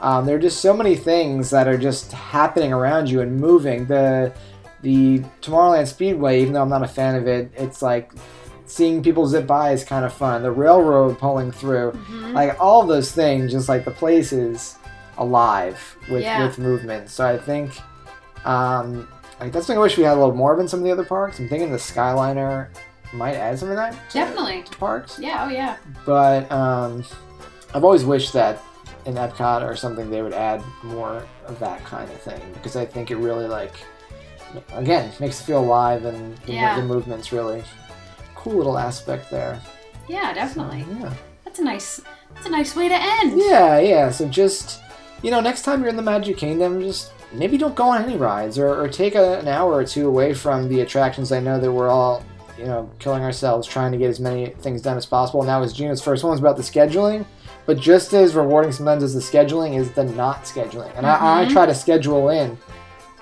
um, 0.00 0.26
there 0.26 0.36
are 0.36 0.40
just 0.40 0.60
so 0.60 0.74
many 0.74 0.96
things 0.96 1.50
that 1.50 1.68
are 1.68 1.78
just 1.78 2.12
happening 2.12 2.72
around 2.72 3.08
you 3.08 3.20
and 3.20 3.36
moving. 3.40 3.86
The 3.86 4.32
the 4.82 5.20
Tomorrowland 5.40 5.86
Speedway, 5.86 6.42
even 6.42 6.52
though 6.52 6.60
I'm 6.62 6.68
not 6.68 6.82
a 6.82 6.88
fan 6.88 7.14
of 7.14 7.26
it, 7.26 7.50
it's 7.56 7.80
like 7.80 8.12
seeing 8.66 9.02
people 9.02 9.26
zip 9.26 9.46
by 9.46 9.72
is 9.72 9.82
kind 9.84 10.04
of 10.04 10.12
fun. 10.12 10.42
The 10.42 10.50
railroad 10.50 11.18
pulling 11.18 11.52
through, 11.52 11.92
Mhm. 11.92 12.34
like 12.34 12.56
all 12.60 12.84
those 12.84 13.10
things, 13.12 13.52
just 13.52 13.68
like 13.68 13.84
the 13.86 13.90
place 13.92 14.32
is 14.32 14.76
alive 15.18 15.96
with 16.10 16.22
Yeah. 16.22 16.44
with 16.46 16.58
movement. 16.58 17.08
So 17.10 17.26
I 17.26 17.38
think 17.38 17.72
um, 18.44 19.08
like 19.40 19.52
that's 19.52 19.66
something 19.66 19.78
I 19.78 19.82
wish 19.82 19.96
we 19.96 20.04
had 20.04 20.12
a 20.16 20.20
little 20.20 20.34
more 20.34 20.52
of 20.52 20.60
in 20.60 20.68
some 20.68 20.80
of 20.80 20.84
the 20.84 20.92
other 20.92 21.04
parks. 21.04 21.38
I'm 21.38 21.48
thinking 21.48 21.70
the 21.70 21.78
Skyliner 21.78 22.68
might 23.12 23.34
add 23.34 23.58
some 23.58 23.70
of 23.70 23.76
that 23.76 23.92
to, 24.10 24.14
Definitely. 24.18 24.62
to 24.64 24.76
parks, 24.76 25.18
Yeah. 25.18 25.44
Oh 25.46 25.48
yeah. 25.48 25.76
but 26.04 26.50
um, 26.50 27.04
I've 27.74 27.84
always 27.84 28.04
wished 28.04 28.32
that 28.32 28.60
in 29.06 29.14
Epcot 29.14 29.62
or 29.62 29.76
something 29.76 30.10
they 30.10 30.22
would 30.22 30.32
add 30.32 30.62
more 30.82 31.24
of 31.46 31.58
that 31.60 31.84
kind 31.84 32.10
of 32.10 32.20
thing 32.22 32.40
because 32.54 32.74
I 32.74 32.84
think 32.86 33.10
it 33.10 33.16
really 33.16 33.46
like 33.46 33.72
again 34.72 35.12
makes 35.20 35.40
it 35.40 35.44
feel 35.44 35.60
alive 35.60 36.04
and 36.06 36.36
the, 36.38 36.52
Yeah. 36.54 36.76
the 36.80 36.86
movement's 36.86 37.32
really 37.32 37.62
cool 38.34 38.54
little 38.54 38.78
aspect 38.78 39.30
there. 39.30 39.60
Yeah. 40.08 40.32
Definitely. 40.34 40.84
Yeah. 41.00 41.12
That's 41.44 41.58
a 41.60 41.64
nice. 41.64 42.00
That's 42.34 42.46
a 42.46 42.50
nice 42.50 42.74
way 42.74 42.88
to 42.88 42.94
end. 42.96 43.38
Yeah, 43.40 43.78
yeah. 43.78 44.10
So 44.10 44.26
just 44.28 44.80
you 45.24 45.30
know, 45.30 45.40
next 45.40 45.62
time 45.62 45.80
you're 45.80 45.88
in 45.88 45.96
the 45.96 46.02
Magic 46.02 46.36
Kingdom, 46.36 46.80
just 46.82 47.12
maybe 47.32 47.56
don't 47.56 47.74
go 47.74 47.88
on 47.88 48.04
any 48.04 48.16
rides 48.16 48.58
or, 48.58 48.68
or 48.80 48.86
take 48.88 49.14
a, 49.14 49.38
an 49.38 49.48
hour 49.48 49.72
or 49.72 49.84
two 49.84 50.06
away 50.06 50.34
from 50.34 50.68
the 50.68 50.80
attractions. 50.80 51.32
I 51.32 51.40
know 51.40 51.58
that 51.58 51.72
we're 51.72 51.88
all 51.88 52.22
you 52.58 52.66
know 52.66 52.88
killing 53.00 53.22
ourselves 53.24 53.66
trying 53.66 53.90
to 53.90 53.98
get 53.98 54.08
as 54.10 54.20
many 54.20 54.50
things 54.60 54.82
done 54.82 54.96
as 54.96 55.06
possible. 55.06 55.42
Now 55.42 55.62
is 55.62 55.72
Gina's 55.72 56.00
first 56.02 56.22
one 56.22 56.28
one's 56.30 56.40
about 56.40 56.56
the 56.56 56.62
scheduling, 56.62 57.24
but 57.66 57.78
just 57.80 58.12
as 58.12 58.34
rewarding 58.34 58.70
sometimes 58.70 59.02
as 59.02 59.14
the 59.14 59.20
scheduling 59.20 59.76
is 59.78 59.90
the 59.92 60.04
not 60.04 60.44
scheduling. 60.44 60.94
And 60.96 61.06
I, 61.06 61.40
I 61.40 61.44
Mhm. 61.46 61.52
try 61.52 61.66
to 61.66 61.74
schedule 61.74 62.28
in 62.28 62.56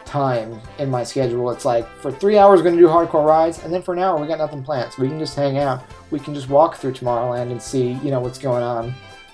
time 0.05 0.61
in 0.79 0.91
my 0.91 1.05
schedule. 1.05 1.51
It's 1.53 1.65
like 1.65 1.87
for 2.01 2.11
three 2.11 2.37
hours 2.37 2.59
we're 2.61 2.65
gonna 2.65 2.77
do 2.83 2.89
hardcore 2.89 3.25
rides, 3.25 3.63
and 3.65 3.73
then 3.73 3.81
for 3.81 3.95
an 3.95 4.01
hour 4.01 4.21
we 4.21 4.27
got 4.27 4.39
nothing 4.39 4.63
planned, 4.63 4.93
so 4.93 5.03
we 5.03 5.09
can 5.09 5.19
just 5.21 5.37
hang 5.37 5.57
out. 5.59 5.83
We 6.11 6.19
can 6.19 6.35
just 6.35 6.49
walk 6.51 6.77
through 6.77 6.93
Tomorrowland 6.93 7.51
and 7.53 7.63
see 7.63 7.93
you 8.05 8.11
know 8.11 8.21
what's 8.21 8.39
going 8.39 8.63
on. 8.65 8.93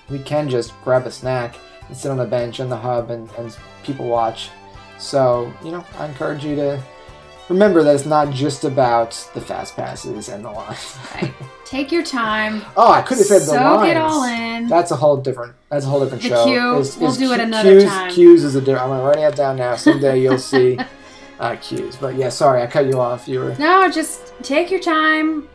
We 0.09 0.19
can 0.19 0.47
just 0.49 0.71
grab 0.83 1.05
a 1.07 1.11
snack 1.11 1.55
and 1.89 1.97
sit 1.97 2.09
on 2.11 2.19
a 2.21 2.25
bench 2.25 2.59
in 2.61 2.69
the 2.69 2.77
hub 2.77 3.09
and, 3.11 3.29
and 3.37 3.55
people 3.83 4.07
watch. 4.07 4.49
So 4.97 5.51
you 5.63 5.71
know 5.71 5.83
I 5.97 6.05
encourage 6.07 6.45
you 6.45 6.55
to 6.55 6.81
remember 7.49 7.83
that 7.83 7.95
it's 7.95 8.05
not 8.05 8.31
just 8.33 8.63
about 8.63 9.11
the 9.33 9.41
fast 9.41 9.75
passes 9.75 10.29
and 10.29 10.45
the 10.45 10.51
lines. 10.51 10.97
Right. 11.15 11.33
Take 11.65 11.91
your 11.91 12.03
time. 12.03 12.61
oh, 12.77 12.91
I 12.91 13.01
could 13.01 13.17
have 13.17 13.27
said 13.27 13.41
the 13.41 13.45
Soak 13.45 13.61
lines. 13.81 13.91
it 13.91 13.97
all 13.97 14.23
in. 14.23 14.67
That's 14.67 14.91
a 14.91 14.95
whole 14.95 15.17
different. 15.17 15.55
That's 15.69 15.85
a 15.85 15.87
whole 15.89 15.99
different 15.99 16.23
The 16.23 16.29
show. 16.29 16.43
queue. 16.45 16.77
Is- 16.79 16.97
We'll 16.97 17.11
is 17.11 17.17
do 17.17 17.31
it 17.33 17.39
another 17.39 17.71
queues, 17.79 17.83
time. 17.85 18.11
Queues 18.11 18.43
is 18.43 18.55
a 18.55 18.61
different. 18.61 18.91
I'm 18.91 19.01
writing 19.01 19.23
it 19.23 19.35
down 19.35 19.57
now. 19.57 19.75
Someday 19.75 20.21
you'll 20.21 20.37
see 20.53 20.79
uh, 21.39 21.55
cues. 21.57 21.95
But 21.95 22.15
yeah, 22.15 22.29
sorry, 22.29 22.61
I 22.63 22.67
cut 22.67 22.85
you 22.87 22.99
off. 22.99 23.27
You 23.27 23.39
were. 23.39 23.55
No, 23.59 23.89
just 23.89 24.33
take 24.43 24.69
your 24.71 24.79
time. 24.79 25.47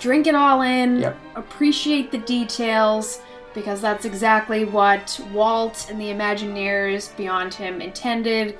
Drink 0.00 0.26
it 0.26 0.34
all 0.34 0.62
in. 0.62 1.00
Yep. 1.00 1.16
Appreciate 1.36 2.10
the 2.10 2.18
details 2.18 3.20
because 3.56 3.80
that's 3.80 4.04
exactly 4.04 4.66
what 4.66 5.18
Walt 5.32 5.88
and 5.90 5.98
the 5.98 6.10
Imagineers 6.10 7.16
beyond 7.16 7.54
him 7.54 7.80
intended. 7.80 8.58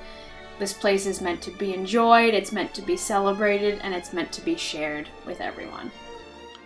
This 0.57 0.73
place 0.73 1.05
is 1.05 1.21
meant 1.21 1.39
to 1.43 1.51
be 1.51 1.75
enjoyed, 1.75 2.33
it's 2.33 2.51
meant 2.51 2.73
to 2.73 2.81
be 2.81 2.97
celebrated, 2.97 3.79
and 3.83 3.93
it's 3.93 4.11
meant 4.11 4.31
to 4.31 4.41
be 4.41 4.55
shared 4.55 5.07
with 5.27 5.39
everyone. 5.39 5.91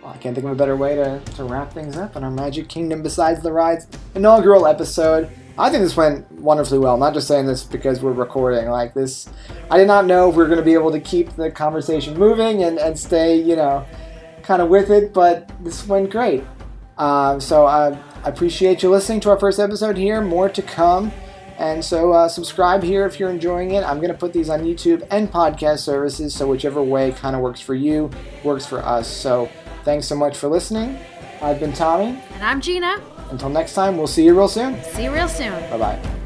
Well, 0.02 0.14
I 0.14 0.16
can't 0.16 0.34
think 0.34 0.46
of 0.46 0.52
a 0.52 0.56
better 0.56 0.76
way 0.76 0.96
to, 0.96 1.20
to 1.36 1.44
wrap 1.44 1.74
things 1.74 1.98
up 1.98 2.16
in 2.16 2.24
our 2.24 2.30
Magic 2.30 2.70
Kingdom 2.70 3.02
besides 3.02 3.42
the 3.42 3.52
rides 3.52 3.86
inaugural 4.14 4.66
episode. 4.66 5.30
I 5.58 5.68
think 5.68 5.82
this 5.82 5.94
went 5.94 6.32
wonderfully 6.32 6.78
well. 6.78 6.94
I'm 6.94 7.00
not 7.00 7.12
just 7.12 7.28
saying 7.28 7.44
this 7.44 7.62
because 7.62 8.00
we're 8.00 8.12
recording. 8.12 8.70
Like 8.70 8.94
this, 8.94 9.28
I 9.70 9.76
did 9.76 9.86
not 9.86 10.06
know 10.06 10.30
if 10.30 10.36
we 10.36 10.42
were 10.42 10.48
going 10.48 10.58
to 10.58 10.64
be 10.64 10.72
able 10.72 10.90
to 10.90 11.00
keep 11.00 11.36
the 11.36 11.50
conversation 11.50 12.18
moving 12.18 12.62
and, 12.62 12.78
and 12.78 12.98
stay, 12.98 13.36
you 13.36 13.56
know, 13.56 13.84
kind 14.42 14.62
of 14.62 14.70
with 14.70 14.90
it, 14.90 15.12
but 15.12 15.52
this 15.62 15.86
went 15.86 16.10
great. 16.10 16.42
Um, 16.98 17.40
so 17.40 17.66
I, 17.66 17.98
I 18.24 18.28
appreciate 18.28 18.82
you 18.82 18.90
listening 18.90 19.20
to 19.20 19.30
our 19.30 19.38
first 19.38 19.58
episode 19.58 19.96
here. 19.96 20.20
More 20.20 20.48
to 20.48 20.62
come. 20.62 21.12
And 21.58 21.84
so 21.84 22.12
uh, 22.12 22.28
subscribe 22.28 22.82
here 22.82 23.06
if 23.06 23.20
you're 23.20 23.30
enjoying 23.30 23.72
it. 23.72 23.84
I'm 23.84 23.98
going 23.98 24.10
to 24.10 24.18
put 24.18 24.32
these 24.32 24.48
on 24.48 24.62
YouTube 24.62 25.06
and 25.10 25.30
podcast 25.30 25.80
services, 25.80 26.34
so 26.34 26.48
whichever 26.48 26.82
way 26.82 27.12
kind 27.12 27.36
of 27.36 27.42
works 27.42 27.60
for 27.60 27.74
you, 27.74 28.10
works 28.42 28.66
for 28.66 28.80
us. 28.80 29.08
So 29.08 29.48
thanks 29.84 30.06
so 30.06 30.16
much 30.16 30.36
for 30.36 30.48
listening. 30.48 30.98
I've 31.40 31.60
been 31.60 31.72
Tommy. 31.72 32.20
And 32.34 32.42
I'm 32.42 32.60
Gina. 32.60 33.00
Until 33.30 33.48
next 33.48 33.74
time, 33.74 33.96
we'll 33.96 34.06
see 34.06 34.24
you 34.24 34.36
real 34.36 34.48
soon. 34.48 34.82
See 34.82 35.04
you 35.04 35.12
real 35.12 35.28
soon. 35.28 35.52
Bye 35.70 35.78
bye. 35.78 36.21